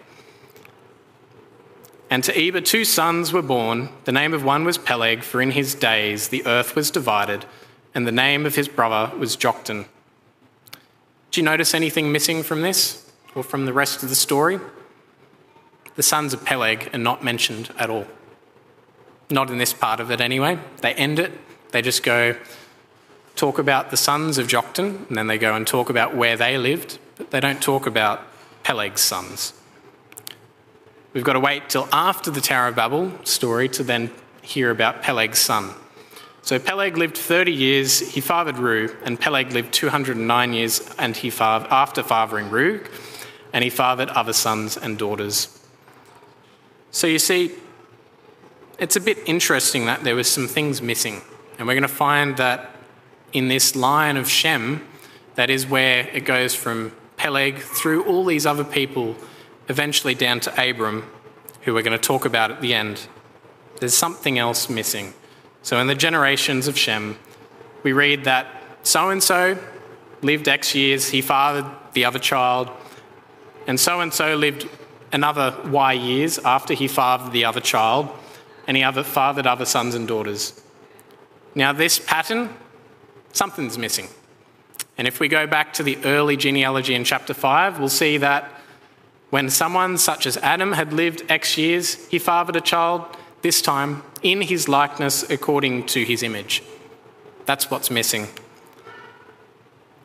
And 2.09 2.21
to 2.25 2.37
Eber 2.37 2.59
two 2.59 2.83
sons 2.83 3.31
were 3.31 3.41
born. 3.41 3.87
The 4.03 4.11
name 4.11 4.33
of 4.33 4.43
one 4.43 4.65
was 4.65 4.77
Peleg, 4.77 5.23
for 5.23 5.41
in 5.41 5.51
his 5.51 5.73
days 5.73 6.27
the 6.27 6.45
earth 6.45 6.75
was 6.75 6.91
divided, 6.91 7.45
and 7.95 8.05
the 8.05 8.11
name 8.11 8.45
of 8.45 8.55
his 8.55 8.67
brother 8.67 9.15
was 9.15 9.37
Joktan. 9.37 9.85
Do 11.31 11.39
you 11.39 11.45
notice 11.45 11.73
anything 11.73 12.11
missing 12.11 12.43
from 12.43 12.61
this 12.61 13.09
or 13.35 13.41
from 13.41 13.65
the 13.65 13.71
rest 13.71 14.03
of 14.03 14.09
the 14.09 14.15
story? 14.15 14.59
The 15.95 16.03
sons 16.03 16.33
of 16.33 16.43
Peleg 16.43 16.89
are 16.93 16.97
not 16.97 17.23
mentioned 17.23 17.73
at 17.79 17.89
all. 17.89 18.05
Not 19.29 19.49
in 19.49 19.59
this 19.59 19.73
part 19.73 20.01
of 20.01 20.11
it, 20.11 20.19
anyway. 20.19 20.59
They 20.81 20.93
end 20.95 21.19
it, 21.19 21.31
they 21.71 21.81
just 21.81 22.03
go 22.03 22.35
talk 23.37 23.57
about 23.57 23.91
the 23.91 23.97
sons 23.97 24.37
of 24.37 24.47
Joktan, 24.47 25.07
and 25.07 25.17
then 25.17 25.27
they 25.27 25.37
go 25.37 25.55
and 25.55 25.65
talk 25.65 25.89
about 25.89 26.17
where 26.17 26.35
they 26.35 26.57
lived, 26.57 26.99
but 27.17 27.31
they 27.31 27.39
don't 27.39 27.61
talk 27.61 27.85
about 27.87 28.21
Peleg's 28.63 29.01
sons. 29.01 29.53
We've 31.13 31.23
got 31.23 31.33
to 31.33 31.39
wait 31.39 31.69
till 31.69 31.87
after 31.91 32.29
the 32.29 32.41
Tower 32.41 32.67
of 32.67 32.75
Babel 32.75 33.11
story 33.23 33.69
to 33.69 33.83
then 33.83 34.11
hear 34.41 34.69
about 34.69 35.01
Peleg's 35.01 35.39
son. 35.39 35.71
So 36.41 36.59
Peleg 36.59 36.95
lived 36.95 37.17
30 37.17 37.51
years, 37.51 37.99
he 37.99 38.21
fathered 38.21 38.55
Reu, 38.55 38.95
and 39.03 39.19
Peleg 39.19 39.51
lived 39.51 39.73
209 39.73 40.53
years 40.53 40.89
and 40.97 41.15
he 41.15 41.29
after 41.41 42.03
fathering 42.03 42.49
Reu, 42.49 42.87
and 43.51 43.63
he 43.63 43.69
fathered 43.69 44.09
other 44.09 44.33
sons 44.33 44.77
and 44.77 44.97
daughters. 44.97 45.59
So 46.91 47.07
you 47.07 47.19
see, 47.19 47.51
it's 48.79 48.95
a 48.95 49.01
bit 49.01 49.17
interesting 49.25 49.85
that 49.87 50.03
there 50.03 50.15
were 50.15 50.23
some 50.23 50.47
things 50.47 50.81
missing. 50.81 51.21
And 51.57 51.67
we're 51.67 51.73
going 51.73 51.81
to 51.81 51.87
find 51.87 52.37
that 52.37 52.75
in 53.33 53.47
this 53.47 53.75
line 53.75 54.17
of 54.17 54.29
Shem, 54.29 54.87
that 55.35 55.49
is 55.49 55.67
where 55.67 56.07
it 56.13 56.25
goes 56.25 56.53
from 56.55 56.91
Peleg 57.27 57.59
through 57.59 58.05
all 58.05 58.23
these 58.23 58.45
other 58.45 58.63
people, 58.63 59.13
eventually 59.67 60.15
down 60.15 60.39
to 60.39 60.69
Abram, 60.69 61.03
who 61.63 61.73
we're 61.73 61.81
going 61.81 61.91
to 61.99 62.01
talk 62.01 62.23
about 62.23 62.51
at 62.51 62.61
the 62.61 62.73
end. 62.73 63.05
There's 63.81 63.93
something 63.93 64.39
else 64.39 64.69
missing. 64.69 65.13
So 65.61 65.77
in 65.77 65.87
the 65.87 65.95
generations 65.95 66.69
of 66.69 66.77
Shem, 66.77 67.17
we 67.83 67.91
read 67.91 68.23
that 68.23 68.47
so 68.83 69.09
and 69.09 69.21
so 69.21 69.57
lived 70.21 70.47
X 70.47 70.73
years, 70.73 71.09
he 71.09 71.21
fathered 71.21 71.69
the 71.91 72.05
other 72.05 72.17
child, 72.17 72.69
and 73.67 73.77
so 73.77 73.99
and 73.99 74.13
so 74.13 74.37
lived 74.37 74.69
another 75.11 75.53
Y 75.65 75.91
years 75.91 76.39
after 76.39 76.73
he 76.73 76.87
fathered 76.87 77.33
the 77.33 77.43
other 77.43 77.59
child, 77.59 78.07
and 78.67 78.77
he 78.77 78.83
other, 78.83 79.03
fathered 79.03 79.45
other 79.45 79.65
sons 79.65 79.95
and 79.95 80.07
daughters. 80.07 80.61
Now, 81.55 81.73
this 81.73 81.99
pattern, 81.99 82.55
something's 83.33 83.77
missing. 83.77 84.07
And 84.97 85.07
if 85.07 85.19
we 85.19 85.27
go 85.27 85.45
back 85.45 85.73
to 85.73 85.83
the 85.83 85.97
early 86.03 86.37
genealogy 86.37 86.95
in 86.95 87.03
chapter 87.03 87.33
5, 87.33 87.79
we'll 87.79 87.89
see 87.89 88.17
that 88.17 88.51
when 89.29 89.49
someone 89.49 89.97
such 89.97 90.25
as 90.25 90.37
Adam 90.37 90.71
had 90.71 90.93
lived 90.93 91.23
X 91.29 91.57
years, 91.57 92.07
he 92.07 92.17
fathered 92.17 92.55
a 92.55 92.61
child, 92.61 93.05
this 93.41 93.61
time 93.61 94.03
in 94.23 94.41
his 94.41 94.67
likeness 94.67 95.29
according 95.29 95.85
to 95.87 96.03
his 96.03 96.23
image. 96.23 96.63
That's 97.45 97.69
what's 97.69 97.91
missing. 97.91 98.27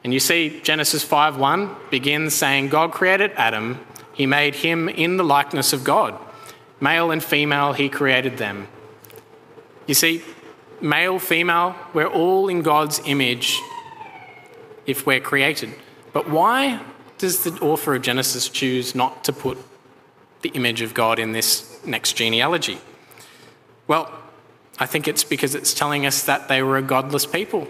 And 0.04 0.12
you 0.12 0.20
see 0.20 0.60
Genesis 0.62 1.04
5:1 1.04 1.74
begins 1.90 2.34
saying 2.34 2.68
God 2.68 2.92
created 2.92 3.32
Adam, 3.36 3.80
he 4.12 4.26
made 4.26 4.56
him 4.56 4.88
in 4.88 5.16
the 5.16 5.24
likeness 5.24 5.72
of 5.72 5.84
God. 5.84 6.18
Male 6.80 7.10
and 7.10 7.22
female 7.22 7.72
he 7.72 7.88
created 7.88 8.36
them. 8.36 8.68
You 9.86 9.94
see, 9.94 10.22
male, 10.80 11.18
female, 11.18 11.74
we're 11.94 12.06
all 12.06 12.48
in 12.48 12.62
God's 12.62 13.00
image 13.04 13.60
if 14.86 15.06
we're 15.06 15.20
created. 15.20 15.74
But 16.12 16.28
why 16.28 16.80
does 17.18 17.44
the 17.44 17.52
author 17.60 17.94
of 17.94 18.02
Genesis 18.02 18.48
choose 18.48 18.94
not 18.94 19.24
to 19.24 19.32
put 19.32 19.58
the 20.42 20.50
image 20.50 20.82
of 20.82 20.92
God 20.92 21.18
in 21.18 21.32
this 21.32 21.84
next 21.84 22.14
genealogy? 22.14 22.78
Well, 23.86 24.12
I 24.78 24.86
think 24.86 25.06
it's 25.06 25.24
because 25.24 25.54
it's 25.54 25.74
telling 25.74 26.06
us 26.06 26.24
that 26.24 26.48
they 26.48 26.62
were 26.62 26.76
a 26.76 26.82
godless 26.82 27.26
people. 27.26 27.68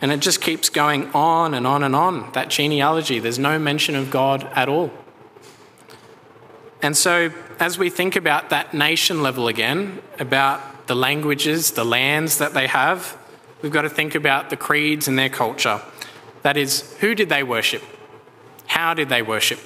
And 0.00 0.12
it 0.12 0.20
just 0.20 0.40
keeps 0.40 0.68
going 0.68 1.10
on 1.12 1.54
and 1.54 1.66
on 1.66 1.82
and 1.82 1.94
on. 1.94 2.30
That 2.32 2.48
genealogy, 2.48 3.20
there's 3.20 3.38
no 3.38 3.58
mention 3.58 3.94
of 3.94 4.10
God 4.10 4.44
at 4.54 4.68
all. 4.68 4.90
And 6.82 6.96
so, 6.96 7.32
as 7.58 7.78
we 7.78 7.88
think 7.88 8.14
about 8.14 8.50
that 8.50 8.74
nation 8.74 9.22
level 9.22 9.48
again, 9.48 10.02
about 10.18 10.86
the 10.86 10.94
languages, 10.94 11.70
the 11.70 11.84
lands 11.84 12.36
that 12.38 12.52
they 12.52 12.66
have, 12.66 13.16
we've 13.64 13.72
got 13.72 13.82
to 13.82 13.88
think 13.88 14.14
about 14.14 14.50
the 14.50 14.58
creeds 14.58 15.08
and 15.08 15.18
their 15.18 15.30
culture. 15.30 15.80
That 16.42 16.58
is, 16.58 16.94
who 17.00 17.14
did 17.14 17.30
they 17.30 17.42
worship? 17.42 17.82
How 18.66 18.92
did 18.92 19.08
they 19.08 19.22
worship? 19.22 19.58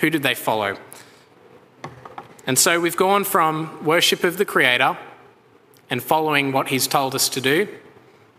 Who 0.00 0.10
did 0.10 0.22
they 0.22 0.34
follow? 0.34 0.76
And 2.46 2.58
so 2.58 2.78
we've 2.78 2.98
gone 2.98 3.24
from 3.24 3.82
worship 3.86 4.22
of 4.22 4.36
the 4.36 4.44
Creator 4.44 4.98
and 5.88 6.02
following 6.02 6.52
what 6.52 6.68
He's 6.68 6.86
told 6.86 7.14
us 7.14 7.30
to 7.30 7.40
do 7.40 7.68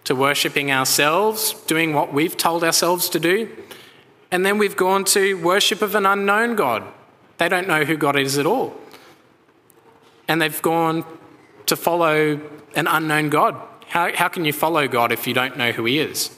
to 0.04 0.13
worshipping 0.15 0.71
ourselves, 0.71 1.54
doing 1.65 1.93
what 1.93 2.13
we've 2.13 2.38
told 2.38 2.63
ourselves 2.63 3.10
to 3.10 3.19
do. 3.19 3.50
And 4.30 4.45
then 4.45 4.60
we've 4.60 4.78
gone 4.78 5.06
to 5.06 5.41
worship 5.41 5.82
of 5.82 5.95
an 5.95 6.06
unknown 6.06 6.56
God. 6.56 6.84
They 7.39 7.50
don't 7.50 7.67
know 7.67 7.84
who 7.84 7.97
God 7.97 8.15
is 8.15 8.38
at 8.38 8.45
all. 8.45 8.76
And 10.28 10.39
they've 10.39 10.62
gone 10.62 11.04
to 11.65 11.76
follow 11.76 12.39
an 12.76 12.86
unknown 12.86 13.30
God. 13.30 13.60
How, 13.91 14.10
how 14.15 14.30
can 14.30 14.45
you 14.45 14.54
follow 14.54 14.88
God 14.88 15.12
if 15.12 15.27
you 15.27 15.34
don't 15.34 15.58
know 15.58 15.73
who 15.73 15.84
He 15.84 15.99
is? 15.99 16.34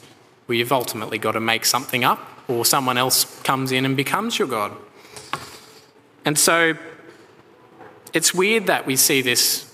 Well, 0.48 0.58
you've 0.58 0.72
ultimately 0.72 1.18
got 1.18 1.32
to 1.32 1.40
make 1.40 1.64
something 1.64 2.02
up, 2.02 2.18
or 2.48 2.64
someone 2.64 2.98
else 2.98 3.40
comes 3.42 3.70
in 3.70 3.84
and 3.84 3.96
becomes 3.96 4.40
your 4.40 4.48
God. 4.48 4.72
And 6.24 6.36
so 6.36 6.74
it's 8.12 8.34
weird 8.34 8.66
that 8.66 8.86
we 8.86 8.96
see 8.96 9.22
this 9.22 9.72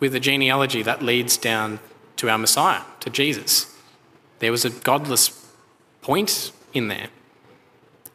with 0.00 0.16
a 0.16 0.20
genealogy 0.20 0.82
that 0.82 1.00
leads 1.00 1.36
down 1.36 1.78
to 2.16 2.28
our 2.28 2.38
Messiah, 2.38 2.82
to 2.98 3.08
Jesus. 3.08 3.72
There 4.40 4.50
was 4.50 4.64
a 4.64 4.70
godless 4.70 5.48
point 6.00 6.50
in 6.74 6.88
there. 6.88 7.06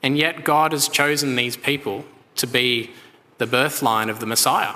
And 0.04 0.18
yet, 0.18 0.44
God 0.44 0.74
has 0.74 0.90
chosen 0.90 1.38
these 1.38 1.56
people 1.56 2.04
to 2.36 2.46
be 2.46 2.92
the 3.38 3.48
birthline 3.48 4.10
of 4.10 4.20
the 4.20 4.26
Messiah. 4.26 4.76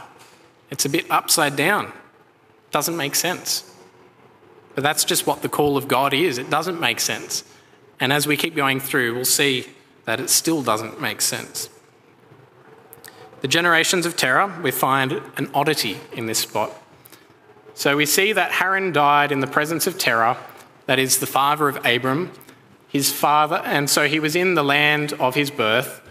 It's 0.70 0.86
a 0.86 0.90
bit 0.90 1.06
upside 1.12 1.58
down. 1.58 1.92
Doesn't 2.72 2.96
make 2.96 3.16
sense. 3.16 3.68
But 4.76 4.84
that's 4.84 5.04
just 5.04 5.28
what 5.28 5.42
the 5.42 5.50
call 5.50 5.78
of 5.78 5.88
God 5.88 6.14
is. 6.14 6.38
It 6.38 6.50
doesn't 6.50 6.80
make 6.80 7.00
sense. 7.00 7.44
And 8.00 8.12
as 8.12 8.26
we 8.26 8.38
keep 8.38 8.56
going 8.56 8.80
through, 8.80 9.16
we'll 9.16 9.26
see 9.26 9.68
that 10.06 10.20
it 10.20 10.30
still 10.30 10.64
doesn't 10.64 11.00
make 11.00 11.22
sense. 11.22 11.70
The 13.42 13.48
generations 13.48 14.06
of 14.06 14.16
Terah, 14.16 14.60
we 14.64 14.72
find 14.72 15.22
an 15.38 15.50
oddity 15.54 15.98
in 16.14 16.28
this 16.28 16.40
spot. 16.40 16.72
So 17.74 17.98
we 17.98 18.06
see 18.06 18.34
that 18.34 18.52
Haran 18.52 18.92
died 18.92 19.32
in 19.32 19.40
the 19.40 19.48
presence 19.48 19.88
of 19.88 19.98
Terah, 19.98 20.38
that 20.86 21.00
is 21.00 21.20
the 21.20 21.26
father 21.26 21.68
of 21.68 21.84
Abram, 21.86 22.32
his 22.88 23.12
father, 23.12 23.62
and 23.66 23.90
so 23.90 24.08
he 24.08 24.20
was 24.20 24.36
in 24.36 24.56
the 24.56 24.64
land 24.64 25.14
of 25.14 25.36
his 25.36 25.50
birth, 25.50 26.02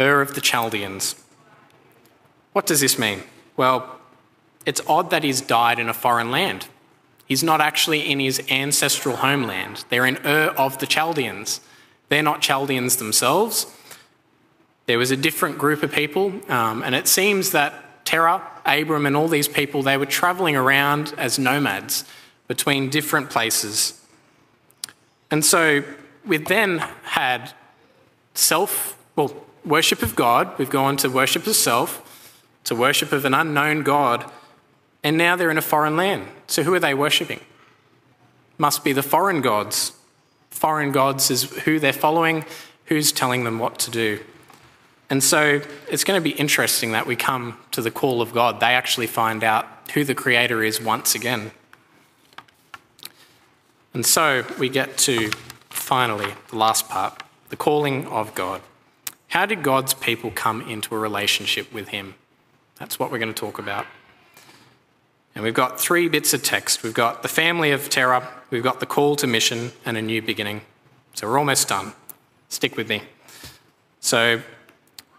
Ur 0.00 0.20
of 0.20 0.34
the 0.34 0.40
Chaldeans. 0.40 1.14
What 2.52 2.66
does 2.66 2.80
this 2.80 2.98
mean? 2.98 3.22
Well, 3.56 4.00
it's 4.64 4.80
odd 4.86 5.10
that 5.10 5.22
he's 5.22 5.40
died 5.40 5.78
in 5.78 5.88
a 5.88 5.94
foreign 5.94 6.30
land. 6.30 6.66
He's 7.32 7.42
not 7.42 7.62
actually 7.62 8.10
in 8.10 8.20
his 8.20 8.42
ancestral 8.50 9.16
homeland. 9.16 9.86
They're 9.88 10.04
in 10.04 10.18
Ur 10.18 10.52
of 10.58 10.76
the 10.80 10.86
Chaldeans. 10.86 11.62
They're 12.10 12.22
not 12.22 12.42
Chaldeans 12.42 12.96
themselves. 12.96 13.74
There 14.84 14.98
was 14.98 15.10
a 15.10 15.16
different 15.16 15.56
group 15.56 15.82
of 15.82 15.90
people, 15.90 16.34
um, 16.50 16.82
and 16.82 16.94
it 16.94 17.08
seems 17.08 17.52
that 17.52 18.04
Terah, 18.04 18.42
Abram, 18.66 19.06
and 19.06 19.16
all 19.16 19.28
these 19.28 19.48
people, 19.48 19.82
they 19.82 19.96
were 19.96 20.04
traveling 20.04 20.56
around 20.56 21.14
as 21.16 21.38
nomads 21.38 22.04
between 22.48 22.90
different 22.90 23.30
places. 23.30 23.98
And 25.30 25.42
so 25.42 25.82
we've 26.26 26.44
then 26.44 26.80
had 27.04 27.54
self, 28.34 28.98
well, 29.16 29.34
worship 29.64 30.02
of 30.02 30.14
God, 30.14 30.58
we've 30.58 30.68
gone 30.68 30.98
to 30.98 31.08
worship 31.08 31.46
of 31.46 31.56
self, 31.56 32.44
to 32.64 32.74
worship 32.74 33.10
of 33.10 33.24
an 33.24 33.32
unknown 33.32 33.84
God, 33.84 34.30
and 35.02 35.18
now 35.18 35.36
they're 35.36 35.50
in 35.50 35.58
a 35.58 35.62
foreign 35.62 35.96
land. 35.96 36.28
So 36.46 36.62
who 36.62 36.74
are 36.74 36.80
they 36.80 36.94
worshipping? 36.94 37.40
Must 38.58 38.84
be 38.84 38.92
the 38.92 39.02
foreign 39.02 39.40
gods. 39.40 39.92
Foreign 40.50 40.92
gods 40.92 41.30
is 41.30 41.44
who 41.64 41.78
they're 41.78 41.92
following, 41.92 42.44
who's 42.86 43.10
telling 43.10 43.44
them 43.44 43.58
what 43.58 43.78
to 43.80 43.90
do. 43.90 44.20
And 45.10 45.22
so 45.22 45.60
it's 45.90 46.04
going 46.04 46.18
to 46.18 46.24
be 46.24 46.36
interesting 46.36 46.92
that 46.92 47.06
we 47.06 47.16
come 47.16 47.58
to 47.72 47.82
the 47.82 47.90
call 47.90 48.22
of 48.22 48.32
God. 48.32 48.60
They 48.60 48.74
actually 48.74 49.06
find 49.06 49.44
out 49.44 49.66
who 49.94 50.04
the 50.04 50.14
Creator 50.14 50.62
is 50.62 50.80
once 50.80 51.14
again. 51.14 51.50
And 53.92 54.06
so 54.06 54.44
we 54.58 54.68
get 54.68 54.96
to 54.98 55.30
finally 55.68 56.32
the 56.48 56.56
last 56.56 56.88
part 56.88 57.22
the 57.50 57.56
calling 57.56 58.06
of 58.06 58.34
God. 58.34 58.62
How 59.28 59.44
did 59.44 59.62
God's 59.62 59.92
people 59.92 60.30
come 60.30 60.62
into 60.62 60.94
a 60.94 60.98
relationship 60.98 61.70
with 61.70 61.88
Him? 61.88 62.14
That's 62.78 62.98
what 62.98 63.10
we're 63.10 63.18
going 63.18 63.34
to 63.34 63.38
talk 63.38 63.58
about. 63.58 63.84
And 65.34 65.44
we've 65.44 65.54
got 65.54 65.80
three 65.80 66.08
bits 66.08 66.34
of 66.34 66.42
text. 66.42 66.82
We've 66.82 66.94
got 66.94 67.22
the 67.22 67.28
family 67.28 67.70
of 67.70 67.88
Terah, 67.88 68.28
we've 68.50 68.62
got 68.62 68.80
the 68.80 68.86
call 68.86 69.16
to 69.16 69.26
mission, 69.26 69.72
and 69.84 69.96
a 69.96 70.02
new 70.02 70.20
beginning. 70.20 70.62
So 71.14 71.26
we're 71.26 71.38
almost 71.38 71.68
done. 71.68 71.92
Stick 72.48 72.76
with 72.76 72.88
me. 72.88 73.02
So 74.00 74.42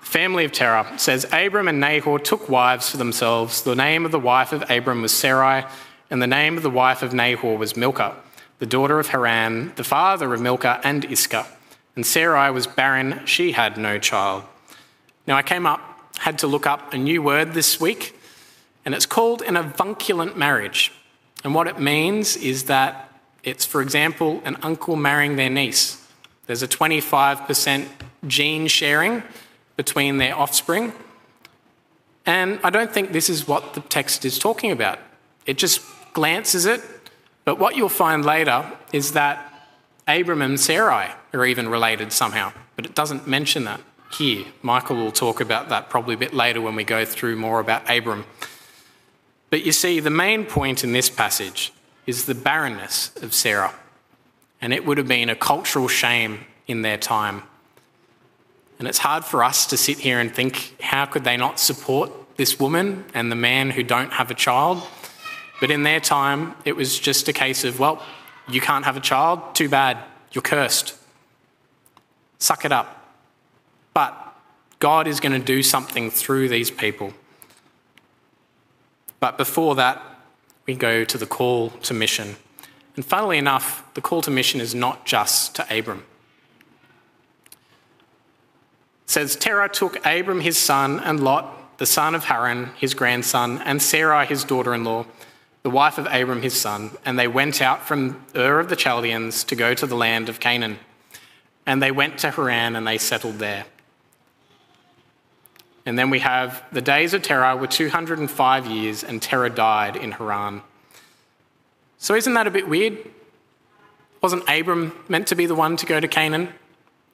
family 0.01 0.45
of 0.45 0.51
Terah 0.51 0.93
says 0.97 1.25
Abram 1.31 1.67
and 1.67 1.79
Nahor 1.79 2.19
took 2.19 2.47
wives 2.47 2.89
for 2.89 2.97
themselves. 2.97 3.63
The 3.63 3.75
name 3.75 4.05
of 4.05 4.11
the 4.11 4.19
wife 4.19 4.51
of 4.51 4.69
Abram 4.69 5.01
was 5.01 5.11
Sarai, 5.11 5.65
and 6.09 6.21
the 6.21 6.27
name 6.27 6.57
of 6.57 6.63
the 6.63 6.69
wife 6.69 7.01
of 7.01 7.13
Nahor 7.13 7.57
was 7.57 7.75
Milcah, 7.75 8.15
the 8.59 8.65
daughter 8.67 8.99
of 8.99 9.07
Haran, 9.07 9.73
the 9.75 9.83
father 9.83 10.31
of 10.33 10.41
Milcah 10.41 10.81
and 10.83 11.05
Iscah. 11.05 11.47
And 11.95 12.05
Sarai 12.05 12.51
was 12.51 12.67
barren, 12.67 13.25
she 13.25 13.53
had 13.53 13.77
no 13.77 13.97
child. 13.97 14.43
Now 15.25 15.35
I 15.35 15.41
came 15.41 15.65
up, 15.65 15.81
had 16.17 16.37
to 16.39 16.47
look 16.47 16.67
up 16.67 16.93
a 16.93 16.97
new 16.97 17.21
word 17.21 17.53
this 17.53 17.79
week, 17.79 18.15
and 18.85 18.93
it's 18.93 19.05
called 19.05 19.41
an 19.41 19.55
avunculate 19.55 20.35
marriage. 20.35 20.91
And 21.43 21.53
what 21.53 21.67
it 21.67 21.79
means 21.79 22.35
is 22.37 22.65
that 22.65 23.11
it's, 23.43 23.65
for 23.65 23.81
example, 23.81 24.41
an 24.45 24.57
uncle 24.61 24.95
marrying 24.95 25.35
their 25.35 25.49
niece. 25.49 26.05
There's 26.47 26.63
a 26.63 26.67
25% 26.67 27.87
gene 28.27 28.67
sharing 28.67 29.23
between 29.75 30.17
their 30.17 30.37
offspring. 30.37 30.93
And 32.25 32.59
I 32.63 32.69
don't 32.69 32.91
think 32.91 33.11
this 33.11 33.29
is 33.29 33.47
what 33.47 33.73
the 33.73 33.81
text 33.81 34.23
is 34.23 34.39
talking 34.39 34.71
about. 34.71 34.99
It 35.45 35.57
just 35.57 35.81
glances 36.13 36.65
it, 36.65 36.81
but 37.43 37.59
what 37.59 37.75
you'll 37.75 37.89
find 37.89 38.23
later 38.23 38.71
is 38.93 39.11
that 39.13 39.49
Abram 40.07 40.41
and 40.41 40.59
Sarai 40.59 41.11
are 41.33 41.45
even 41.45 41.67
related 41.67 42.13
somehow, 42.13 42.53
but 42.75 42.85
it 42.85 42.95
doesn't 42.95 43.27
mention 43.27 43.65
that 43.65 43.81
here. 44.11 44.45
Michael 44.61 44.95
will 44.95 45.11
talk 45.11 45.41
about 45.41 45.69
that 45.69 45.89
probably 45.89 46.15
a 46.15 46.17
bit 46.17 46.33
later 46.33 46.61
when 46.61 46.75
we 46.75 46.83
go 46.83 47.03
through 47.03 47.35
more 47.35 47.59
about 47.59 47.89
Abram. 47.89 48.25
But 49.53 49.67
you 49.67 49.71
see, 49.71 49.99
the 49.99 50.09
main 50.09 50.45
point 50.47 50.83
in 50.83 50.93
this 50.93 51.11
passage 51.11 51.73
is 52.07 52.25
the 52.25 52.33
barrenness 52.33 53.15
of 53.21 53.35
Sarah, 53.35 53.75
and 54.59 54.73
it 54.73 54.83
would 54.83 54.97
have 54.97 55.07
been 55.07 55.29
a 55.29 55.35
cultural 55.35 55.87
shame 55.87 56.47
in 56.65 56.81
their 56.81 56.97
time. 56.97 57.43
And 58.79 58.87
it's 58.87 58.97
hard 58.97 59.23
for 59.23 59.43
us 59.43 59.67
to 59.67 59.77
sit 59.77 59.99
here 59.99 60.19
and 60.19 60.33
think, 60.33 60.81
how 60.81 61.05
could 61.05 61.23
they 61.23 61.37
not 61.37 61.59
support 61.59 62.11
this 62.35 62.59
woman 62.59 63.05
and 63.13 63.31
the 63.31 63.35
man 63.35 63.69
who 63.69 63.83
don't 63.83 64.13
have 64.13 64.31
a 64.31 64.33
child? 64.33 64.81
But 65.61 65.69
in 65.69 65.83
their 65.83 65.99
time, 65.99 66.55
it 66.65 66.75
was 66.75 66.97
just 66.97 67.27
a 67.27 67.33
case 67.33 67.63
of, 67.63 67.79
well, 67.79 68.01
you 68.49 68.59
can't 68.59 68.85
have 68.85 68.97
a 68.97 69.01
child, 69.01 69.53
too 69.53 69.69
bad, 69.69 69.99
you're 70.31 70.41
cursed. 70.41 70.95
Suck 72.39 72.65
it 72.65 72.71
up. 72.71 73.07
But 73.93 74.35
God 74.79 75.05
is 75.05 75.19
going 75.19 75.39
to 75.39 75.45
do 75.45 75.61
something 75.61 76.09
through 76.09 76.49
these 76.49 76.71
people. 76.71 77.13
But 79.23 79.37
before 79.37 79.75
that, 79.75 80.03
we 80.65 80.75
go 80.75 81.05
to 81.05 81.17
the 81.17 81.25
call 81.25 81.69
to 81.69 81.93
mission. 81.93 82.35
And 82.97 83.05
funnily 83.05 83.37
enough, 83.37 83.81
the 83.93 84.01
call 84.01 84.21
to 84.23 84.29
mission 84.29 84.59
is 84.59 84.75
not 84.75 85.05
just 85.05 85.55
to 85.55 85.79
Abram 85.79 86.03
says 89.13 89.35
Terah 89.35 89.69
took 89.69 90.03
Abram 90.05 90.41
his 90.41 90.57
son 90.57 90.99
and 90.99 91.23
Lot, 91.23 91.77
the 91.77 91.85
son 91.85 92.15
of 92.15 92.25
Haran, 92.25 92.71
his 92.77 92.95
grandson, 92.95 93.59
and 93.59 93.81
Sarai 93.81 94.25
his 94.25 94.43
daughter 94.43 94.73
in 94.73 94.83
law, 94.83 95.05
the 95.61 95.69
wife 95.69 95.97
of 95.97 96.07
Abram 96.07 96.41
his 96.41 96.59
son, 96.59 96.91
and 97.05 97.17
they 97.17 97.27
went 97.27 97.61
out 97.61 97.83
from 97.83 98.25
Ur 98.35 98.59
of 98.59 98.69
the 98.69 98.75
Chaldeans 98.75 99.43
to 99.45 99.55
go 99.55 99.73
to 99.75 99.85
the 99.85 99.95
land 99.95 100.29
of 100.29 100.39
Canaan. 100.39 100.79
And 101.65 101.81
they 101.81 101.91
went 101.91 102.17
to 102.19 102.31
Haran 102.31 102.75
and 102.75 102.85
they 102.85 102.97
settled 102.97 103.39
there. 103.39 103.65
And 105.85 105.99
then 105.99 106.09
we 106.09 106.19
have 106.19 106.63
the 106.71 106.81
days 106.81 107.13
of 107.13 107.23
Terah 107.23 107.57
were 107.57 107.67
205 107.67 108.67
years, 108.67 109.03
and 109.03 109.21
Terah 109.21 109.49
died 109.49 109.95
in 109.95 110.11
Haran. 110.11 110.61
So 111.97 112.15
isn't 112.15 112.33
that 112.33 112.47
a 112.47 112.51
bit 112.51 112.67
weird? 112.67 112.97
Wasn't 114.21 114.43
Abram 114.47 114.93
meant 115.09 115.27
to 115.27 115.35
be 115.35 115.45
the 115.45 115.55
one 115.55 115.75
to 115.77 115.85
go 115.85 115.99
to 115.99 116.07
Canaan? 116.07 116.49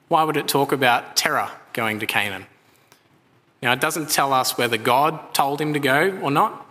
Why 0.08 0.22
would 0.22 0.36
it 0.36 0.46
talk 0.46 0.70
about 0.72 1.16
Terah 1.16 1.50
going 1.72 2.00
to 2.00 2.06
Canaan? 2.06 2.46
Now, 3.62 3.72
it 3.72 3.80
doesn't 3.80 4.10
tell 4.10 4.32
us 4.32 4.56
whether 4.56 4.76
God 4.76 5.34
told 5.34 5.60
him 5.60 5.74
to 5.74 5.80
go 5.80 6.18
or 6.22 6.30
not, 6.30 6.66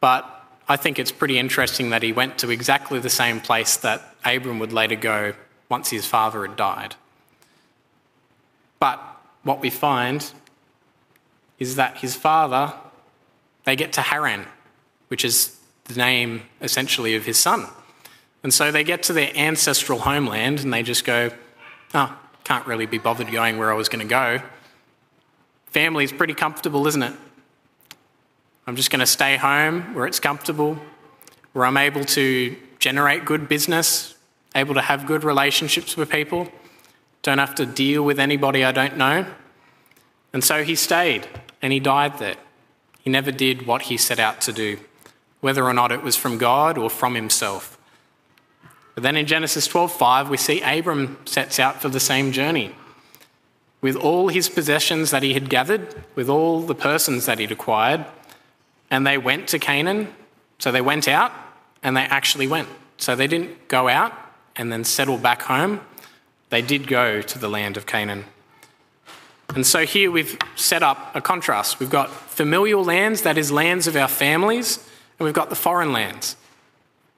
but 0.00 0.24
I 0.68 0.76
think 0.76 0.98
it's 0.98 1.12
pretty 1.12 1.38
interesting 1.38 1.90
that 1.90 2.02
he 2.02 2.12
went 2.12 2.38
to 2.38 2.50
exactly 2.50 2.98
the 2.98 3.10
same 3.10 3.40
place 3.40 3.76
that 3.78 4.14
Abram 4.24 4.58
would 4.58 4.72
later 4.72 4.96
go 4.96 5.34
once 5.68 5.90
his 5.90 6.06
father 6.06 6.46
had 6.46 6.56
died. 6.56 6.96
But 8.80 9.00
what 9.44 9.60
we 9.60 9.70
find 9.70 10.30
is 11.58 11.76
that 11.76 11.98
his 11.98 12.14
father, 12.14 12.72
they 13.64 13.76
get 13.76 13.92
to 13.94 14.00
Haran, 14.00 14.46
which 15.08 15.24
is 15.24 15.58
the 15.84 15.94
name 15.94 16.42
essentially 16.60 17.14
of 17.14 17.24
his 17.24 17.38
son. 17.38 17.66
And 18.42 18.54
so 18.54 18.70
they 18.70 18.84
get 18.84 19.02
to 19.04 19.12
their 19.12 19.36
ancestral 19.36 20.00
homeland 20.00 20.60
and 20.60 20.72
they 20.72 20.82
just 20.82 21.04
go, 21.04 21.30
oh, 21.94 22.18
can't 22.44 22.66
really 22.66 22.86
be 22.86 22.98
bothered 22.98 23.30
going 23.30 23.58
where 23.58 23.70
I 23.72 23.74
was 23.74 23.88
going 23.88 24.06
to 24.06 24.10
go. 24.10 24.40
Family 25.66 26.04
is 26.04 26.12
pretty 26.12 26.34
comfortable, 26.34 26.86
isn't 26.86 27.02
it? 27.02 27.12
I'm 28.66 28.76
just 28.76 28.90
going 28.90 29.00
to 29.00 29.06
stay 29.06 29.36
home 29.36 29.94
where 29.94 30.06
it's 30.06 30.20
comfortable, 30.20 30.78
where 31.52 31.66
I'm 31.66 31.76
able 31.76 32.04
to 32.04 32.56
generate 32.78 33.24
good 33.24 33.48
business, 33.48 34.14
able 34.54 34.74
to 34.74 34.80
have 34.80 35.06
good 35.06 35.24
relationships 35.24 35.96
with 35.96 36.08
people, 36.08 36.48
don't 37.22 37.38
have 37.38 37.54
to 37.56 37.66
deal 37.66 38.02
with 38.02 38.18
anybody 38.18 38.64
I 38.64 38.72
don't 38.72 38.96
know. 38.96 39.26
And 40.32 40.44
so 40.44 40.64
he 40.64 40.74
stayed 40.74 41.26
and 41.60 41.72
he 41.72 41.80
died 41.80 42.18
there. 42.18 42.36
He 43.00 43.10
never 43.10 43.32
did 43.32 43.66
what 43.66 43.82
he 43.82 43.96
set 43.96 44.18
out 44.18 44.40
to 44.42 44.52
do, 44.52 44.78
whether 45.40 45.64
or 45.64 45.72
not 45.72 45.92
it 45.92 46.02
was 46.02 46.16
from 46.16 46.38
God 46.38 46.76
or 46.76 46.90
from 46.90 47.14
himself. 47.14 47.78
But 48.94 49.02
then 49.02 49.16
in 49.16 49.26
Genesis 49.26 49.68
12:5 49.68 50.28
we 50.28 50.36
see 50.36 50.60
Abram 50.60 51.18
sets 51.24 51.58
out 51.58 51.80
for 51.80 51.88
the 51.88 52.00
same 52.00 52.32
journey. 52.32 52.74
With 53.80 53.94
all 53.94 54.28
his 54.28 54.48
possessions 54.48 55.12
that 55.12 55.22
he 55.22 55.34
had 55.34 55.48
gathered, 55.48 56.02
with 56.16 56.28
all 56.28 56.60
the 56.60 56.74
persons 56.74 57.26
that 57.26 57.38
he'd 57.38 57.52
acquired, 57.52 58.04
and 58.90 59.06
they 59.06 59.16
went 59.16 59.46
to 59.48 59.58
Canaan. 59.58 60.14
So 60.58 60.72
they 60.72 60.80
went 60.80 61.06
out 61.06 61.32
and 61.82 61.96
they 61.96 62.02
actually 62.02 62.48
went. 62.48 62.68
So 62.96 63.14
they 63.14 63.28
didn't 63.28 63.68
go 63.68 63.88
out 63.88 64.12
and 64.56 64.72
then 64.72 64.82
settle 64.82 65.18
back 65.18 65.42
home. 65.42 65.80
They 66.50 66.62
did 66.62 66.88
go 66.88 67.22
to 67.22 67.38
the 67.38 67.48
land 67.48 67.76
of 67.76 67.86
Canaan. 67.86 68.24
And 69.54 69.66
so 69.66 69.86
here 69.86 70.10
we've 70.10 70.38
set 70.56 70.82
up 70.82 71.14
a 71.16 71.20
contrast. 71.20 71.80
We've 71.80 71.90
got 71.90 72.10
familial 72.10 72.84
lands, 72.84 73.22
that 73.22 73.38
is, 73.38 73.50
lands 73.50 73.86
of 73.86 73.96
our 73.96 74.08
families, 74.08 74.78
and 75.18 75.24
we've 75.24 75.34
got 75.34 75.50
the 75.50 75.56
foreign 75.56 75.92
lands 75.92 76.36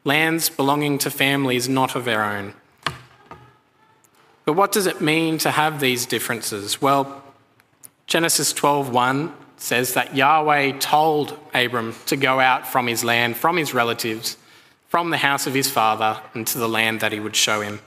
lands 0.04 0.48
belonging 0.48 0.98
to 0.98 1.10
families 1.10 1.68
not 1.68 1.94
of 1.94 2.08
our 2.08 2.36
own. 2.36 2.54
But 4.44 4.54
what 4.54 4.72
does 4.72 4.86
it 4.86 5.00
mean 5.00 5.38
to 5.38 5.50
have 5.50 5.80
these 5.80 6.06
differences? 6.06 6.80
Well, 6.80 7.22
Genesis 8.06 8.52
12:1 8.52 9.32
says 9.56 9.94
that 9.94 10.16
Yahweh 10.16 10.78
told 10.78 11.38
Abram 11.52 11.94
to 12.06 12.16
go 12.16 12.40
out 12.40 12.66
from 12.66 12.86
his 12.86 13.04
land, 13.04 13.36
from 13.36 13.56
his 13.56 13.74
relatives, 13.74 14.38
from 14.88 15.10
the 15.10 15.18
house 15.18 15.46
of 15.46 15.54
his 15.54 15.70
father, 15.70 16.20
into 16.34 16.58
the 16.58 16.68
land 16.68 17.00
that 17.00 17.12
he 17.12 17.20
would 17.20 17.36
show 17.36 17.60
him. 17.60 17.80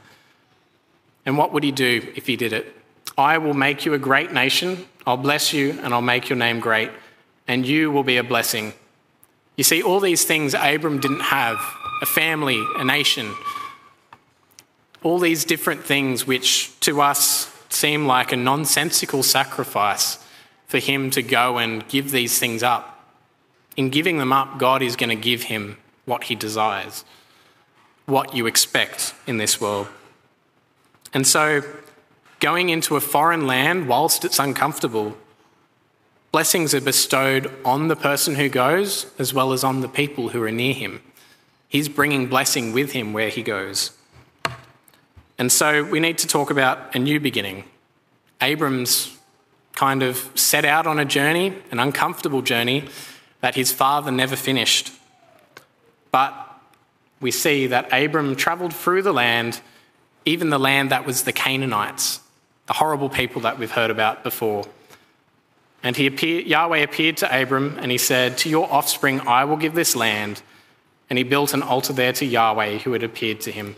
And 1.25 1.37
what 1.37 1.51
would 1.51 1.63
he 1.63 1.71
do 1.71 2.11
if 2.15 2.27
he 2.27 2.35
did 2.35 2.53
it? 2.53 2.82
I 3.17 3.37
will 3.37 3.53
make 3.53 3.85
you 3.85 3.93
a 3.93 3.99
great 3.99 4.31
nation, 4.31 4.85
I'll 5.05 5.17
bless 5.17 5.53
you, 5.53 5.77
and 5.83 5.93
I'll 5.93 6.01
make 6.01 6.29
your 6.29 6.37
name 6.37 6.59
great, 6.59 6.89
and 7.47 7.65
you 7.65 7.91
will 7.91 8.03
be 8.03 8.17
a 8.17 8.23
blessing. 8.23 8.73
You 9.55 9.63
see, 9.63 9.83
all 9.83 9.99
these 9.99 10.25
things 10.25 10.55
Abram 10.55 10.99
didn't 10.99 11.19
have 11.19 11.57
a 12.01 12.05
family, 12.05 12.61
a 12.77 12.83
nation. 12.83 13.33
All 15.03 15.19
these 15.19 15.45
different 15.45 15.83
things 15.83 16.25
which 16.25 16.79
to 16.81 17.01
us 17.01 17.53
seem 17.69 18.05
like 18.07 18.31
a 18.31 18.37
nonsensical 18.37 19.23
sacrifice 19.23 20.19
for 20.67 20.79
him 20.79 21.11
to 21.11 21.21
go 21.21 21.57
and 21.57 21.87
give 21.87 22.11
these 22.11 22.39
things 22.39 22.63
up. 22.63 23.05
In 23.75 23.89
giving 23.89 24.17
them 24.17 24.33
up, 24.33 24.57
God 24.57 24.81
is 24.81 24.95
going 24.95 25.09
to 25.09 25.15
give 25.15 25.43
him 25.43 25.77
what 26.05 26.25
he 26.25 26.35
desires, 26.35 27.03
what 28.05 28.35
you 28.35 28.47
expect 28.47 29.13
in 29.27 29.37
this 29.37 29.59
world. 29.61 29.87
And 31.13 31.27
so, 31.27 31.61
going 32.43 32.67
into 32.67 32.97
a 32.97 32.99
foreign 32.99 33.47
land 33.47 33.87
whilst 33.87 34.25
it's 34.25 34.37
uncomfortable, 34.37 35.15
blessings 36.33 36.75
are 36.75 36.81
bestowed 36.81 37.49
on 37.63 37.87
the 37.87 37.95
person 37.95 38.35
who 38.35 38.49
goes 38.49 39.05
as 39.17 39.33
well 39.33 39.53
as 39.53 39.63
on 39.63 39.79
the 39.79 39.87
people 39.87 40.29
who 40.29 40.43
are 40.43 40.51
near 40.51 40.73
him. 40.73 41.01
He's 41.69 41.87
bringing 41.87 42.27
blessing 42.27 42.73
with 42.73 42.91
him 42.91 43.13
where 43.13 43.29
he 43.29 43.43
goes. 43.43 43.91
And 45.37 45.49
so 45.49 45.85
we 45.85 46.01
need 46.01 46.17
to 46.17 46.27
talk 46.27 46.51
about 46.51 46.93
a 46.93 46.99
new 46.99 47.17
beginning. 47.17 47.63
Abram's 48.41 49.17
kind 49.71 50.03
of 50.03 50.29
set 50.35 50.65
out 50.65 50.85
on 50.85 50.99
a 50.99 51.05
journey, 51.05 51.53
an 51.71 51.79
uncomfortable 51.79 52.41
journey 52.41 52.89
that 53.39 53.55
his 53.55 53.71
father 53.71 54.11
never 54.11 54.35
finished. 54.35 54.91
But 56.11 56.33
we 57.21 57.31
see 57.31 57.67
that 57.67 57.87
Abram 57.93 58.35
travelled 58.35 58.73
through 58.73 59.03
the 59.03 59.13
land, 59.13 59.61
even 60.25 60.49
the 60.49 60.59
land 60.59 60.91
that 60.91 61.05
was 61.05 61.23
the 61.23 61.31
Canaanites, 61.31 62.19
the 62.67 62.73
horrible 62.73 63.09
people 63.09 63.41
that 63.41 63.59
we've 63.59 63.71
heard 63.71 63.91
about 63.91 64.23
before. 64.23 64.65
And 65.83 65.97
he 65.97 66.07
appeared, 66.07 66.47
Yahweh 66.47 66.77
appeared 66.77 67.17
to 67.17 67.41
Abram 67.41 67.77
and 67.79 67.91
he 67.91 67.97
said, 67.97 68.37
To 68.39 68.49
your 68.49 68.71
offspring 68.71 69.19
I 69.21 69.43
will 69.45 69.57
give 69.57 69.73
this 69.73 69.95
land 69.95 70.41
and 71.09 71.17
he 71.17 71.23
built 71.23 71.53
an 71.53 71.61
altar 71.61 71.93
there 71.93 72.13
to 72.13 72.25
Yahweh 72.25 72.79
who 72.79 72.93
had 72.93 73.03
appeared 73.03 73.41
to 73.41 73.51
him. 73.51 73.75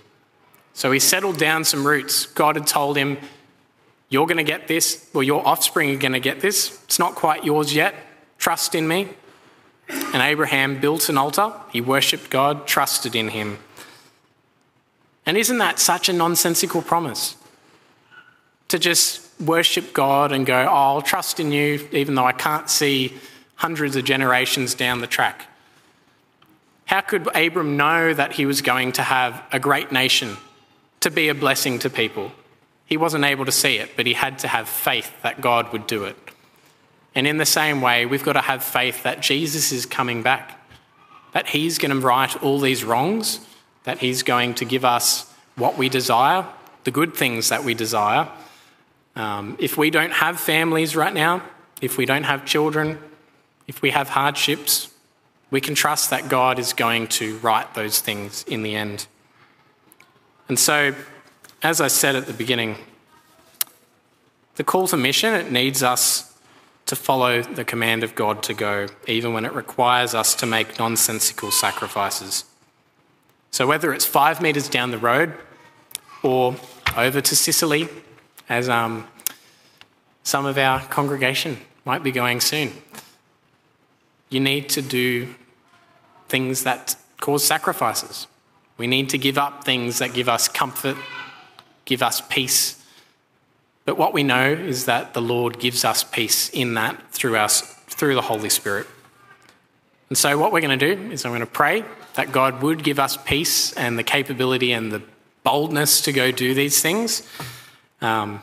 So 0.73 0.91
he 0.91 0.99
settled 0.99 1.37
down 1.37 1.63
some 1.63 1.85
roots. 1.85 2.27
God 2.27 2.55
had 2.55 2.67
told 2.67 2.97
him, 2.97 3.17
You're 4.09 4.27
going 4.27 4.37
to 4.37 4.43
get 4.43 4.67
this, 4.67 5.09
or 5.13 5.23
your 5.23 5.45
offspring 5.47 5.95
are 5.95 5.99
going 5.99 6.13
to 6.13 6.19
get 6.19 6.41
this. 6.41 6.81
It's 6.83 6.99
not 6.99 7.15
quite 7.15 7.43
yours 7.43 7.73
yet. 7.73 7.95
Trust 8.37 8.75
in 8.75 8.87
me. 8.87 9.09
And 9.87 10.21
Abraham 10.21 10.79
built 10.79 11.09
an 11.09 11.17
altar. 11.17 11.53
He 11.71 11.81
worshipped 11.81 12.29
God, 12.29 12.67
trusted 12.67 13.15
in 13.15 13.29
him. 13.29 13.57
And 15.25 15.37
isn't 15.37 15.57
that 15.57 15.79
such 15.79 16.07
a 16.07 16.13
nonsensical 16.13 16.81
promise? 16.81 17.35
To 18.69 18.79
just 18.79 19.21
worship 19.39 19.93
God 19.93 20.31
and 20.31 20.45
go, 20.45 20.63
Oh, 20.63 20.73
I'll 20.73 21.01
trust 21.01 21.39
in 21.39 21.51
you, 21.51 21.87
even 21.91 22.15
though 22.15 22.25
I 22.25 22.31
can't 22.31 22.69
see 22.69 23.13
hundreds 23.55 23.95
of 23.95 24.03
generations 24.03 24.73
down 24.73 25.01
the 25.01 25.07
track. 25.07 25.47
How 26.85 27.01
could 27.01 27.27
Abram 27.35 27.77
know 27.77 28.13
that 28.13 28.33
he 28.33 28.45
was 28.45 28.61
going 28.61 28.91
to 28.93 29.01
have 29.01 29.41
a 29.51 29.59
great 29.59 29.91
nation, 29.91 30.37
to 30.99 31.09
be 31.09 31.29
a 31.29 31.33
blessing 31.35 31.79
to 31.79 31.89
people? 31.89 32.31
He 32.85 32.97
wasn't 32.97 33.25
able 33.25 33.45
to 33.45 33.51
see 33.51 33.77
it, 33.77 33.91
but 33.95 34.05
he 34.05 34.13
had 34.13 34.39
to 34.39 34.47
have 34.47 34.69
faith 34.69 35.11
that 35.23 35.41
God 35.41 35.73
would 35.73 35.87
do 35.87 36.03
it. 36.03 36.15
And 37.15 37.25
in 37.25 37.37
the 37.37 37.45
same 37.45 37.81
way, 37.81 38.05
we've 38.05 38.23
got 38.23 38.33
to 38.33 38.41
have 38.41 38.63
faith 38.63 39.03
that 39.03 39.21
Jesus 39.21 39.71
is 39.71 39.85
coming 39.85 40.21
back, 40.21 40.59
that 41.31 41.47
he's 41.47 41.77
going 41.77 41.91
to 41.91 42.05
right 42.05 42.43
all 42.43 42.59
these 42.59 42.83
wrongs, 42.83 43.39
that 43.85 43.99
he's 43.99 44.21
going 44.21 44.53
to 44.55 44.65
give 44.65 44.85
us 44.85 45.31
what 45.55 45.77
we 45.77 45.89
desire, 45.89 46.45
the 46.83 46.91
good 46.91 47.15
things 47.15 47.49
that 47.49 47.63
we 47.63 47.73
desire. 47.73 48.27
Um, 49.15 49.55
if 49.59 49.77
we 49.77 49.89
don't 49.89 50.11
have 50.11 50.39
families 50.39 50.95
right 50.95 51.13
now, 51.13 51.41
if 51.81 51.97
we 51.97 52.05
don't 52.05 52.23
have 52.23 52.45
children, 52.45 52.99
if 53.67 53.81
we 53.81 53.91
have 53.91 54.09
hardships, 54.09 54.89
we 55.51 55.61
can 55.61 55.75
trust 55.75 56.09
that 56.09 56.27
God 56.27 56.59
is 56.59 56.73
going 56.73 57.07
to 57.07 57.37
right 57.39 57.71
those 57.73 57.99
things 57.99 58.43
in 58.43 58.63
the 58.63 58.75
end. 58.75 59.07
And 60.49 60.59
so, 60.59 60.93
as 61.63 61.81
I 61.81 61.87
said 61.87 62.15
at 62.15 62.27
the 62.27 62.33
beginning, 62.33 62.75
the 64.55 64.63
call 64.63 64.87
to 64.87 64.97
mission, 64.97 65.33
it 65.33 65.51
needs 65.51 65.81
us 65.81 66.33
to 66.85 66.95
follow 66.95 67.41
the 67.41 67.65
command 67.65 68.03
of 68.03 68.15
God 68.15 68.43
to 68.43 68.53
go, 68.53 68.87
even 69.07 69.33
when 69.33 69.45
it 69.45 69.53
requires 69.53 70.13
us 70.13 70.35
to 70.35 70.45
make 70.45 70.77
nonsensical 70.77 71.51
sacrifices. 71.51 72.45
So, 73.51 73.65
whether 73.65 73.93
it's 73.93 74.05
five 74.05 74.41
metres 74.41 74.69
down 74.69 74.91
the 74.91 74.97
road 74.97 75.33
or 76.21 76.55
over 76.95 77.21
to 77.21 77.35
Sicily, 77.35 77.89
as 78.49 78.69
um, 78.69 79.07
some 80.23 80.45
of 80.45 80.57
our 80.57 80.81
congregation 80.81 81.57
might 81.83 82.03
be 82.03 82.11
going 82.11 82.39
soon, 82.39 82.71
you 84.29 84.39
need 84.39 84.69
to 84.69 84.81
do 84.81 85.33
things 86.27 86.63
that 86.63 86.95
cause 87.19 87.43
sacrifices. 87.43 88.27
We 88.77 88.87
need 88.87 89.09
to 89.09 89.17
give 89.17 89.37
up 89.37 89.63
things 89.63 89.99
that 89.99 90.13
give 90.13 90.27
us 90.27 90.47
comfort, 90.47 90.97
give 91.85 92.01
us 92.01 92.21
peace. 92.29 92.83
But 93.85 93.97
what 93.97 94.13
we 94.13 94.23
know 94.23 94.51
is 94.51 94.85
that 94.85 95.13
the 95.13 95.21
Lord 95.21 95.59
gives 95.59 95.85
us 95.85 96.03
peace 96.03 96.49
in 96.49 96.73
that 96.73 97.11
through 97.11 97.37
us 97.37 97.61
through 97.87 98.15
the 98.15 98.21
Holy 98.21 98.49
Spirit. 98.49 98.87
And 100.09 100.17
so 100.17 100.37
what 100.37 100.51
we're 100.51 100.61
going 100.61 100.77
to 100.77 100.95
do 100.95 101.11
is 101.11 101.23
I'm 101.23 101.31
going 101.31 101.39
to 101.39 101.45
pray 101.45 101.85
that 102.15 102.31
God 102.31 102.61
would 102.61 102.83
give 102.83 102.99
us 102.99 103.17
peace 103.17 103.73
and 103.73 103.97
the 103.97 104.03
capability 104.03 104.71
and 104.71 104.91
the 104.91 105.01
boldness 105.43 106.01
to 106.01 106.11
go 106.11 106.31
do 106.31 106.53
these 106.53 106.81
things. 106.81 107.27
Um, 108.01 108.41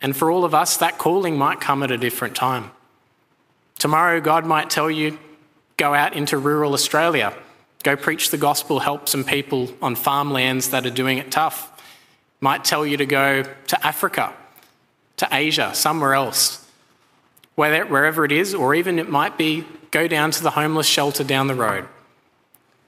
and 0.00 0.16
for 0.16 0.30
all 0.30 0.44
of 0.44 0.54
us, 0.54 0.76
that 0.78 0.98
calling 0.98 1.36
might 1.36 1.60
come 1.60 1.82
at 1.82 1.90
a 1.90 1.98
different 1.98 2.34
time. 2.36 2.70
Tomorrow, 3.78 4.20
God 4.20 4.46
might 4.46 4.70
tell 4.70 4.90
you, 4.90 5.18
Go 5.76 5.92
out 5.92 6.14
into 6.14 6.38
rural 6.38 6.72
Australia. 6.72 7.34
Go 7.82 7.96
preach 7.96 8.30
the 8.30 8.38
gospel, 8.38 8.80
help 8.80 9.08
some 9.08 9.24
people 9.24 9.74
on 9.82 9.96
farmlands 9.96 10.70
that 10.70 10.86
are 10.86 10.90
doing 10.90 11.18
it 11.18 11.30
tough. 11.30 11.70
Might 12.40 12.64
tell 12.64 12.86
you 12.86 12.96
to 12.96 13.06
go 13.06 13.42
to 13.42 13.86
Africa, 13.86 14.32
to 15.16 15.28
Asia, 15.32 15.74
somewhere 15.74 16.14
else, 16.14 16.66
wherever 17.56 18.24
it 18.24 18.32
is, 18.32 18.54
or 18.54 18.74
even 18.74 18.98
it 18.98 19.08
might 19.08 19.36
be 19.36 19.64
go 19.90 20.06
down 20.06 20.30
to 20.30 20.42
the 20.42 20.50
homeless 20.50 20.86
shelter 20.86 21.24
down 21.24 21.46
the 21.46 21.54
road. 21.54 21.86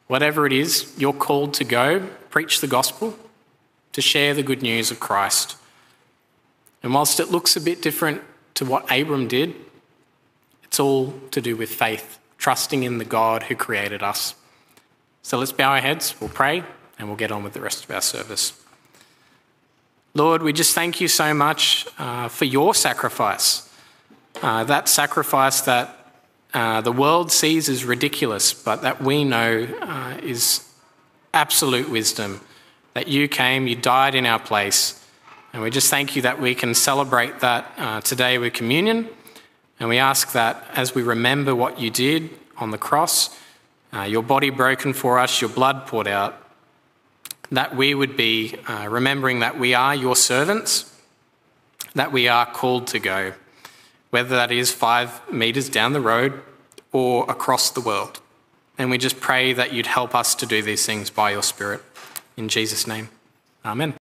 Whatever 0.07 0.47
it 0.47 0.53
is, 0.53 0.93
you're 0.97 1.13
called 1.13 1.55
to 1.55 1.65
go, 1.65 2.09
preach 2.31 2.61
the 2.61 2.67
gospel, 2.67 3.17
to 3.93 4.01
share 4.01 4.35
the 4.35 4.43
good 4.43 4.63
news 4.63 4.91
of 4.91 5.01
Christ. 5.01 5.57
And 6.83 6.95
whilst 6.95 7.21
it 7.21 7.31
looks 7.31 7.57
a 7.57 7.61
bit 7.61 7.83
different 7.83 8.23
to 8.55 8.65
what 8.65 8.85
Abram 8.91 9.29
did, 9.29 9.55
It's 10.67 10.81
all 10.81 11.15
to 11.31 11.41
do 11.41 11.57
with 11.57 11.71
faith, 11.71 12.19
trusting 12.39 12.83
in 12.83 12.99
the 12.99 13.05
God 13.05 13.45
who 13.45 13.55
created 13.55 14.03
us. 14.03 14.35
So 15.23 15.39
let's 15.39 15.53
bow 15.53 15.73
our 15.73 15.81
heads, 15.81 16.15
we'll 16.21 16.29
pray, 16.29 16.65
and 16.99 17.09
we'll 17.09 17.17
get 17.17 17.33
on 17.33 17.43
with 17.43 17.53
the 17.53 17.61
rest 17.61 17.85
of 17.85 17.91
our 17.91 18.03
service. 18.03 18.53
Lord, 20.13 20.43
we 20.43 20.53
just 20.53 20.75
thank 20.75 21.01
you 21.01 21.09
so 21.09 21.33
much 21.33 21.87
uh, 21.99 22.29
for 22.29 22.47
your 22.47 22.75
sacrifice. 22.75 23.73
Uh, 24.43 24.65
that 24.65 24.89
sacrifice 24.89 25.61
that 25.63 26.13
uh, 26.53 26.81
the 26.81 26.93
world 26.93 27.31
sees 27.33 27.69
as 27.69 27.85
ridiculous, 27.85 28.53
but 28.53 28.83
that 28.83 29.01
we 29.01 29.25
know 29.25 29.69
uh, 29.81 30.19
is 30.23 30.69
absolute 31.33 31.89
wisdom. 31.89 32.41
That 32.95 33.09
you 33.09 33.29
came, 33.29 33.67
you 33.67 33.77
died 33.77 34.15
in 34.15 34.27
our 34.27 34.39
place. 34.39 35.06
And 35.57 35.63
we 35.63 35.71
just 35.71 35.89
thank 35.89 36.15
you 36.15 36.21
that 36.21 36.39
we 36.39 36.55
can 36.55 36.75
celebrate 36.75 37.41
that 37.41 37.73
uh, 37.79 38.03
today 38.03 38.37
with 38.37 38.53
communion. 38.53 39.09
And 39.81 39.89
we 39.89 39.97
ask 39.97 40.33
that 40.33 40.63
as 40.75 40.95
we 40.95 41.03
remember 41.03 41.55
what 41.55 41.81
you 41.81 41.89
did 41.89 42.29
on 42.59 42.73
the 42.73 42.77
cross, 42.77 43.35
uh, 43.91 44.03
your 44.03 44.23
body 44.23 44.51
broken 44.51 44.93
for 44.93 45.19
us, 45.19 45.41
your 45.41 45.49
blood 45.49 45.87
poured 45.87 46.09
out, 46.09 46.37
that 47.51 47.75
we 47.75 47.95
would 47.95 48.19
be 48.19 48.57
uh, 48.69 48.87
remembering 48.91 49.39
that 49.39 49.59
we 49.59 49.73
are 49.73 49.95
your 49.95 50.15
servants, 50.15 50.95
that 51.95 52.13
we 52.13 52.29
are 52.29 52.45
called 52.45 52.87
to 52.89 52.99
go, 52.99 53.33
whether 54.11 54.37
that 54.37 54.53
is 54.53 54.71
five 54.71 55.23
metres 55.33 55.71
down 55.71 55.95
the 55.95 56.03
road 56.03 56.39
or 56.93 57.25
across 57.31 57.71
the 57.71 57.81
world. 57.81 58.21
And 58.77 58.91
we 58.91 58.99
just 58.99 59.21
pray 59.21 59.55
that 59.55 59.73
you'd 59.73 59.87
help 59.87 60.15
us 60.15 60.35
to 60.35 60.45
do 60.45 60.61
these 60.61 60.85
things 60.85 61.09
by 61.09 61.31
your 61.31 61.43
Spirit. 61.43 61.81
In 62.37 62.51
Jesus' 62.51 62.87
name, 62.87 63.09
Amen. 63.65 63.95